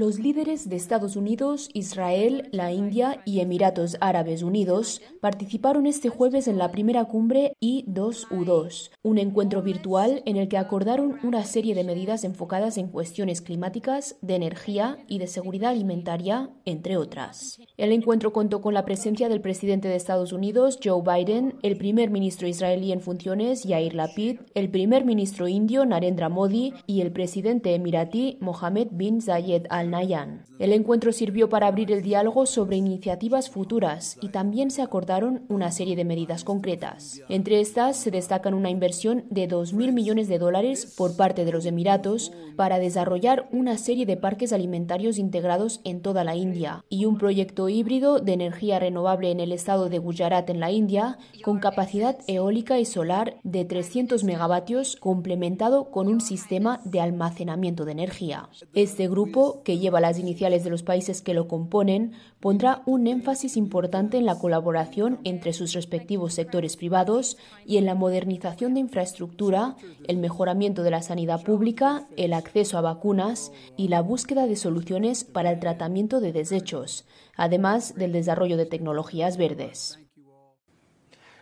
Los 0.00 0.18
líderes 0.18 0.66
de 0.70 0.76
Estados 0.76 1.14
Unidos, 1.14 1.68
Israel, 1.74 2.48
la 2.52 2.72
India 2.72 3.20
y 3.26 3.40
Emiratos 3.40 3.98
Árabes 4.00 4.42
Unidos 4.42 5.02
participaron 5.20 5.84
este 5.84 6.08
jueves 6.08 6.48
en 6.48 6.56
la 6.56 6.70
primera 6.70 7.04
cumbre 7.04 7.52
I2U2, 7.60 8.92
un 9.02 9.18
encuentro 9.18 9.60
virtual 9.60 10.22
en 10.24 10.38
el 10.38 10.48
que 10.48 10.56
acordaron 10.56 11.18
una 11.22 11.44
serie 11.44 11.74
de 11.74 11.84
medidas 11.84 12.24
enfocadas 12.24 12.78
en 12.78 12.88
cuestiones 12.88 13.42
climáticas, 13.42 14.16
de 14.22 14.36
energía 14.36 14.96
y 15.06 15.18
de 15.18 15.26
seguridad 15.26 15.72
alimentaria, 15.72 16.48
entre 16.64 16.96
otras. 16.96 17.60
El 17.76 17.92
encuentro 17.92 18.32
contó 18.32 18.62
con 18.62 18.72
la 18.72 18.86
presencia 18.86 19.28
del 19.28 19.42
presidente 19.42 19.88
de 19.88 19.96
Estados 19.96 20.32
Unidos, 20.32 20.78
Joe 20.82 21.02
Biden, 21.02 21.58
el 21.62 21.76
primer 21.76 22.08
ministro 22.08 22.48
israelí 22.48 22.92
en 22.92 23.02
funciones, 23.02 23.64
Yair 23.64 23.94
Lapid, 23.94 24.40
el 24.54 24.70
primer 24.70 25.04
ministro 25.04 25.46
indio, 25.46 25.84
Narendra 25.84 26.30
Modi, 26.30 26.72
y 26.86 27.02
el 27.02 27.12
presidente 27.12 27.74
emiratí, 27.74 28.38
Mohammed 28.40 28.88
bin 28.92 29.20
Zayed 29.20 29.66
Al 29.68 29.89
Nayan. 29.90 30.44
El 30.58 30.72
encuentro 30.72 31.12
sirvió 31.12 31.48
para 31.48 31.66
abrir 31.66 31.92
el 31.92 32.02
diálogo 32.02 32.46
sobre 32.46 32.76
iniciativas 32.76 33.50
futuras 33.50 34.16
y 34.20 34.28
también 34.28 34.70
se 34.70 34.82
acordaron 34.82 35.44
una 35.48 35.70
serie 35.72 35.96
de 35.96 36.04
medidas 36.04 36.44
concretas. 36.44 37.20
Entre 37.28 37.60
estas 37.60 37.96
se 37.96 38.10
destacan 38.10 38.54
una 38.54 38.70
inversión 38.70 39.24
de 39.30 39.48
2.000 39.48 39.92
millones 39.92 40.28
de 40.28 40.38
dólares 40.38 40.94
por 40.96 41.16
parte 41.16 41.44
de 41.44 41.52
los 41.52 41.66
Emiratos 41.66 42.32
para 42.56 42.78
desarrollar 42.78 43.48
una 43.52 43.78
serie 43.78 44.06
de 44.06 44.16
parques 44.16 44.52
alimentarios 44.52 45.18
integrados 45.18 45.80
en 45.84 46.00
toda 46.00 46.24
la 46.24 46.36
India 46.36 46.84
y 46.88 47.04
un 47.04 47.18
proyecto 47.18 47.68
híbrido 47.68 48.18
de 48.18 48.32
energía 48.32 48.78
renovable 48.78 49.30
en 49.30 49.40
el 49.40 49.52
estado 49.52 49.88
de 49.88 49.98
Gujarat 49.98 50.48
en 50.50 50.60
la 50.60 50.70
India 50.70 51.18
con 51.42 51.58
capacidad 51.58 52.18
eólica 52.26 52.78
y 52.78 52.84
solar 52.84 53.38
de 53.42 53.64
300 53.64 54.24
megavatios 54.24 54.96
complementado 54.96 55.90
con 55.90 56.08
un 56.08 56.20
sistema 56.20 56.80
de 56.84 57.00
almacenamiento 57.00 57.84
de 57.84 57.92
energía. 57.92 58.48
Este 58.74 59.08
grupo, 59.08 59.62
que 59.62 59.69
lleva 59.78 60.00
las 60.00 60.18
iniciales 60.18 60.64
de 60.64 60.70
los 60.70 60.82
países 60.82 61.22
que 61.22 61.34
lo 61.34 61.46
componen, 61.46 62.12
pondrá 62.40 62.82
un 62.86 63.06
énfasis 63.06 63.56
importante 63.56 64.18
en 64.18 64.26
la 64.26 64.38
colaboración 64.38 65.18
entre 65.24 65.52
sus 65.52 65.72
respectivos 65.72 66.34
sectores 66.34 66.76
privados 66.76 67.36
y 67.64 67.76
en 67.76 67.86
la 67.86 67.94
modernización 67.94 68.74
de 68.74 68.80
infraestructura, 68.80 69.76
el 70.08 70.16
mejoramiento 70.16 70.82
de 70.82 70.90
la 70.90 71.02
sanidad 71.02 71.42
pública, 71.42 72.06
el 72.16 72.32
acceso 72.32 72.78
a 72.78 72.80
vacunas 72.80 73.52
y 73.76 73.88
la 73.88 74.00
búsqueda 74.00 74.46
de 74.46 74.56
soluciones 74.56 75.24
para 75.24 75.52
el 75.52 75.60
tratamiento 75.60 76.20
de 76.20 76.32
desechos, 76.32 77.04
además 77.36 77.94
del 77.94 78.12
desarrollo 78.12 78.56
de 78.56 78.66
tecnologías 78.66 79.36
verdes. 79.36 79.99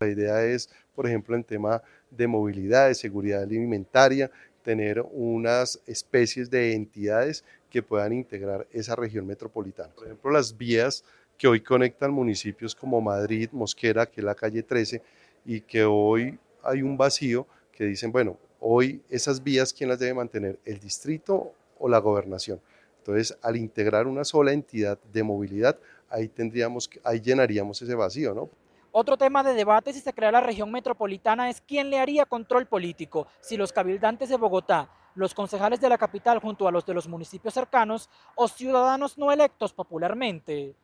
La 0.00 0.08
idea 0.08 0.42
es, 0.42 0.68
por 0.96 1.06
ejemplo, 1.06 1.36
en 1.36 1.44
tema 1.44 1.80
de 2.10 2.26
movilidad, 2.26 2.88
de 2.88 2.96
seguridad 2.96 3.44
alimentaria, 3.44 4.28
tener 4.64 5.00
unas 5.12 5.80
especies 5.86 6.50
de 6.50 6.74
entidades 6.74 7.44
que 7.70 7.84
puedan 7.84 8.12
integrar 8.12 8.66
esa 8.72 8.96
región 8.96 9.28
metropolitana. 9.28 9.94
Por 9.94 10.06
ejemplo, 10.06 10.32
las 10.32 10.58
vías 10.58 11.04
que 11.38 11.46
hoy 11.46 11.60
conectan 11.60 12.10
municipios 12.10 12.74
como 12.74 13.00
Madrid, 13.00 13.48
Mosquera, 13.52 14.06
que 14.06 14.22
es 14.22 14.24
la 14.24 14.34
calle 14.34 14.64
13, 14.64 15.00
y 15.44 15.60
que 15.60 15.84
hoy 15.84 16.36
hay 16.64 16.82
un 16.82 16.96
vacío 16.96 17.46
que 17.70 17.84
dicen, 17.84 18.10
bueno, 18.10 18.36
hoy 18.68 19.00
esas 19.08 19.42
vías, 19.42 19.72
¿quién 19.72 19.88
las 19.88 20.00
debe 20.00 20.14
mantener? 20.14 20.58
¿El 20.64 20.80
distrito 20.80 21.52
o 21.78 21.88
la 21.88 21.98
gobernación? 21.98 22.60
Entonces, 22.98 23.38
al 23.40 23.56
integrar 23.56 24.08
una 24.08 24.24
sola 24.24 24.52
entidad 24.52 24.98
de 25.12 25.22
movilidad, 25.22 25.78
ahí 26.10 26.26
tendríamos, 26.26 26.90
ahí 27.04 27.20
llenaríamos 27.20 27.80
ese 27.80 27.94
vacío, 27.94 28.34
¿no? 28.34 28.50
Otro 28.90 29.16
tema 29.16 29.44
de 29.44 29.54
debate 29.54 29.92
si 29.92 30.00
se 30.00 30.12
crea 30.12 30.32
la 30.32 30.40
región 30.40 30.72
metropolitana 30.72 31.48
es 31.48 31.60
quién 31.60 31.90
le 31.90 32.00
haría 32.00 32.24
control 32.24 32.66
político, 32.66 33.28
si 33.40 33.56
los 33.56 33.72
cabildantes 33.72 34.30
de 34.30 34.36
Bogotá, 34.36 34.90
los 35.14 35.34
concejales 35.34 35.80
de 35.80 35.88
la 35.88 35.98
capital 35.98 36.40
junto 36.40 36.66
a 36.66 36.72
los 36.72 36.84
de 36.84 36.94
los 36.94 37.06
municipios 37.06 37.54
cercanos 37.54 38.10
o 38.34 38.48
ciudadanos 38.48 39.16
no 39.16 39.30
electos 39.30 39.72
popularmente. 39.72 40.74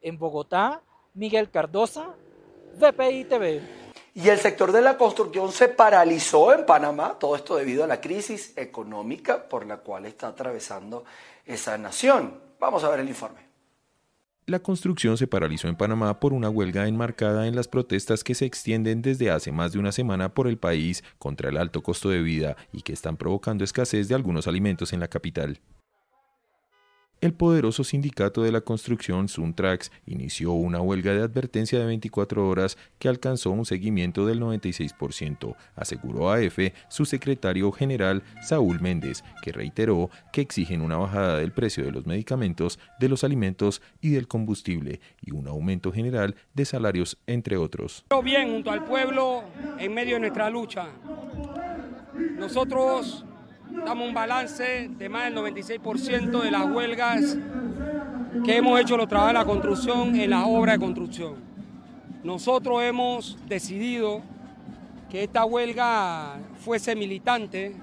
En 0.00 0.18
Bogotá, 0.18 0.82
Miguel 1.14 1.50
Cardosa, 1.50 2.14
VPI 2.78 3.24
TV. 3.24 3.77
Y 4.20 4.30
el 4.30 4.38
sector 4.40 4.72
de 4.72 4.82
la 4.82 4.98
construcción 4.98 5.52
se 5.52 5.68
paralizó 5.68 6.52
en 6.52 6.66
Panamá, 6.66 7.16
todo 7.20 7.36
esto 7.36 7.54
debido 7.54 7.84
a 7.84 7.86
la 7.86 8.00
crisis 8.00 8.52
económica 8.56 9.48
por 9.48 9.64
la 9.64 9.76
cual 9.76 10.06
está 10.06 10.26
atravesando 10.26 11.04
esa 11.46 11.78
nación. 11.78 12.34
Vamos 12.58 12.82
a 12.82 12.88
ver 12.88 12.98
el 12.98 13.08
informe. 13.08 13.38
La 14.46 14.58
construcción 14.58 15.16
se 15.18 15.28
paralizó 15.28 15.68
en 15.68 15.76
Panamá 15.76 16.18
por 16.18 16.32
una 16.32 16.50
huelga 16.50 16.88
enmarcada 16.88 17.46
en 17.46 17.54
las 17.54 17.68
protestas 17.68 18.24
que 18.24 18.34
se 18.34 18.44
extienden 18.44 19.02
desde 19.02 19.30
hace 19.30 19.52
más 19.52 19.72
de 19.72 19.78
una 19.78 19.92
semana 19.92 20.34
por 20.34 20.48
el 20.48 20.58
país 20.58 21.04
contra 21.20 21.48
el 21.48 21.56
alto 21.56 21.84
costo 21.84 22.08
de 22.08 22.20
vida 22.20 22.56
y 22.72 22.82
que 22.82 22.94
están 22.94 23.16
provocando 23.18 23.62
escasez 23.62 24.08
de 24.08 24.16
algunos 24.16 24.48
alimentos 24.48 24.92
en 24.92 24.98
la 24.98 25.06
capital. 25.06 25.60
El 27.20 27.34
poderoso 27.34 27.82
sindicato 27.82 28.44
de 28.44 28.52
la 28.52 28.60
construcción 28.60 29.26
Suntrax 29.26 29.90
inició 30.06 30.52
una 30.52 30.80
huelga 30.80 31.12
de 31.12 31.22
advertencia 31.22 31.80
de 31.80 31.84
24 31.84 32.48
horas 32.48 32.78
que 33.00 33.08
alcanzó 33.08 33.50
un 33.50 33.64
seguimiento 33.64 34.24
del 34.24 34.40
96%, 34.40 35.56
aseguró 35.74 36.30
a 36.30 36.40
EFE 36.40 36.74
su 36.88 37.06
secretario 37.06 37.72
general 37.72 38.22
Saúl 38.40 38.80
Méndez, 38.80 39.24
que 39.42 39.50
reiteró 39.50 40.10
que 40.32 40.42
exigen 40.42 40.80
una 40.80 40.96
bajada 40.96 41.38
del 41.38 41.50
precio 41.50 41.84
de 41.84 41.90
los 41.90 42.06
medicamentos, 42.06 42.78
de 43.00 43.08
los 43.08 43.24
alimentos 43.24 43.82
y 44.00 44.10
del 44.10 44.28
combustible 44.28 45.00
y 45.20 45.32
un 45.32 45.48
aumento 45.48 45.90
general 45.90 46.36
de 46.54 46.64
salarios, 46.66 47.18
entre 47.26 47.56
otros. 47.56 48.04
Bien, 48.22 48.48
junto 48.52 48.70
al 48.70 48.84
pueblo, 48.84 49.42
en 49.80 49.92
medio 49.92 50.14
de 50.14 50.20
nuestra 50.20 50.48
lucha, 50.50 50.86
nosotros 52.38 53.24
damos 53.84 54.08
un 54.08 54.14
balance 54.14 54.88
de 54.96 55.08
más 55.08 55.24
del 55.24 55.36
96% 55.36 56.42
de 56.42 56.50
las 56.50 56.66
huelgas 56.66 57.36
que 58.44 58.56
hemos 58.56 58.80
hecho 58.80 58.96
los 58.96 59.08
trabajos 59.08 59.32
de 59.32 59.38
la 59.38 59.44
construcción 59.44 60.16
en 60.16 60.30
las 60.30 60.44
obras 60.46 60.76
de 60.76 60.84
construcción. 60.84 61.34
Nosotros 62.22 62.82
hemos 62.82 63.38
decidido 63.48 64.22
que 65.10 65.24
esta 65.24 65.44
huelga 65.44 66.38
fuese 66.60 66.94
militante 66.94 67.74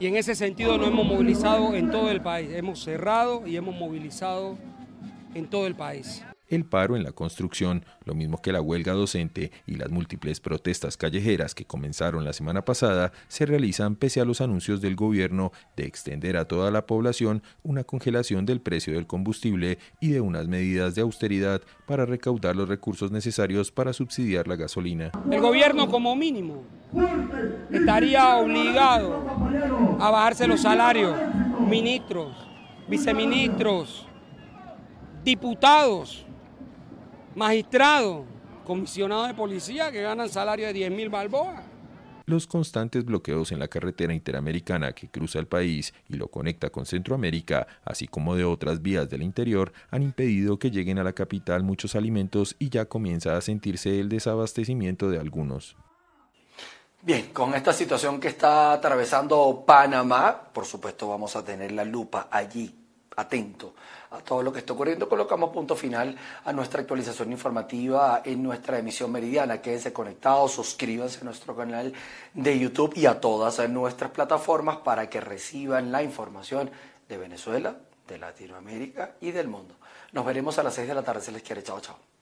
y 0.00 0.06
en 0.06 0.16
ese 0.16 0.34
sentido 0.34 0.78
nos 0.78 0.88
hemos 0.88 1.06
movilizado 1.06 1.74
en 1.74 1.90
todo 1.90 2.10
el 2.10 2.20
país. 2.20 2.50
Hemos 2.52 2.82
cerrado 2.82 3.46
y 3.46 3.56
hemos 3.56 3.74
movilizado 3.74 4.56
en 5.34 5.46
todo 5.46 5.66
el 5.66 5.74
país 5.74 6.24
el 6.48 6.64
paro 6.64 6.96
en 6.96 7.04
la 7.04 7.12
construcción, 7.12 7.84
lo 8.04 8.14
mismo 8.14 8.40
que 8.40 8.52
la 8.52 8.60
huelga 8.60 8.92
docente 8.92 9.52
y 9.66 9.76
las 9.76 9.90
múltiples 9.90 10.40
protestas 10.40 10.96
callejeras 10.96 11.54
que 11.54 11.64
comenzaron 11.64 12.24
la 12.24 12.32
semana 12.32 12.64
pasada, 12.64 13.12
se 13.28 13.46
realizan 13.46 13.96
pese 13.96 14.20
a 14.20 14.24
los 14.24 14.40
anuncios 14.40 14.80
del 14.80 14.96
gobierno 14.96 15.52
de 15.76 15.84
extender 15.84 16.36
a 16.36 16.46
toda 16.46 16.70
la 16.70 16.86
población 16.86 17.42
una 17.62 17.84
congelación 17.84 18.46
del 18.46 18.60
precio 18.60 18.94
del 18.94 19.06
combustible 19.06 19.78
y 20.00 20.10
de 20.10 20.20
unas 20.20 20.48
medidas 20.48 20.94
de 20.94 21.02
austeridad 21.02 21.62
para 21.86 22.06
recaudar 22.06 22.56
los 22.56 22.68
recursos 22.68 23.10
necesarios 23.10 23.70
para 23.70 23.92
subsidiar 23.92 24.48
la 24.48 24.56
gasolina. 24.56 25.10
El 25.30 25.40
gobierno 25.40 25.88
como 25.88 26.16
mínimo 26.16 26.64
estaría 27.70 28.36
obligado 28.36 29.24
a 30.00 30.10
bajarse 30.10 30.46
los 30.46 30.62
salarios, 30.62 31.14
ministros, 31.68 32.34
viceministros, 32.88 34.06
diputados, 35.24 36.24
magistrados, 37.38 38.26
comisionados 38.66 39.28
de 39.28 39.34
policía 39.34 39.92
que 39.92 40.02
ganan 40.02 40.28
salario 40.28 40.66
de 40.66 40.72
10 40.72 40.90
mil 40.90 41.08
balboas. 41.08 41.62
Los 42.26 42.46
constantes 42.46 43.04
bloqueos 43.04 43.52
en 43.52 43.60
la 43.60 43.68
carretera 43.68 44.12
interamericana 44.12 44.92
que 44.92 45.08
cruza 45.08 45.38
el 45.38 45.46
país 45.46 45.94
y 46.08 46.16
lo 46.16 46.28
conecta 46.28 46.68
con 46.68 46.84
Centroamérica, 46.84 47.68
así 47.84 48.06
como 48.08 48.34
de 48.34 48.44
otras 48.44 48.82
vías 48.82 49.08
del 49.08 49.22
interior, 49.22 49.72
han 49.90 50.02
impedido 50.02 50.58
que 50.58 50.70
lleguen 50.70 50.98
a 50.98 51.04
la 51.04 51.14
capital 51.14 51.62
muchos 51.62 51.94
alimentos 51.94 52.56
y 52.58 52.70
ya 52.70 52.86
comienza 52.86 53.36
a 53.36 53.40
sentirse 53.40 53.98
el 53.98 54.08
desabastecimiento 54.08 55.08
de 55.08 55.20
algunos. 55.20 55.76
Bien, 57.00 57.28
con 57.32 57.54
esta 57.54 57.72
situación 57.72 58.18
que 58.18 58.28
está 58.28 58.72
atravesando 58.72 59.62
Panamá, 59.64 60.50
por 60.52 60.66
supuesto 60.66 61.08
vamos 61.08 61.36
a 61.36 61.44
tener 61.44 61.70
la 61.70 61.84
lupa 61.84 62.28
allí, 62.30 62.74
atento 63.18 63.74
a 64.10 64.18
todo 64.18 64.42
lo 64.42 64.52
que 64.52 64.60
está 64.60 64.72
ocurriendo. 64.72 65.08
Colocamos 65.08 65.50
punto 65.50 65.74
final 65.76 66.16
a 66.44 66.52
nuestra 66.52 66.80
actualización 66.80 67.32
informativa 67.32 68.22
en 68.24 68.42
nuestra 68.42 68.78
emisión 68.78 69.10
meridiana. 69.12 69.60
Quédense 69.60 69.92
conectados, 69.92 70.52
suscríbanse 70.52 71.20
a 71.20 71.24
nuestro 71.24 71.54
canal 71.56 71.92
de 72.32 72.58
YouTube 72.58 72.92
y 72.96 73.06
a 73.06 73.20
todas 73.20 73.68
nuestras 73.68 74.10
plataformas 74.12 74.78
para 74.78 75.10
que 75.10 75.20
reciban 75.20 75.90
la 75.92 76.02
información 76.02 76.70
de 77.08 77.16
Venezuela, 77.16 77.76
de 78.06 78.18
Latinoamérica 78.18 79.16
y 79.20 79.32
del 79.32 79.48
mundo. 79.48 79.74
Nos 80.12 80.24
veremos 80.24 80.58
a 80.58 80.62
las 80.62 80.74
6 80.74 80.88
de 80.88 80.94
la 80.94 81.02
tarde. 81.02 81.20
Se 81.20 81.32
les 81.32 81.42
quiere. 81.42 81.62
Chao, 81.62 81.80
chao. 81.80 82.17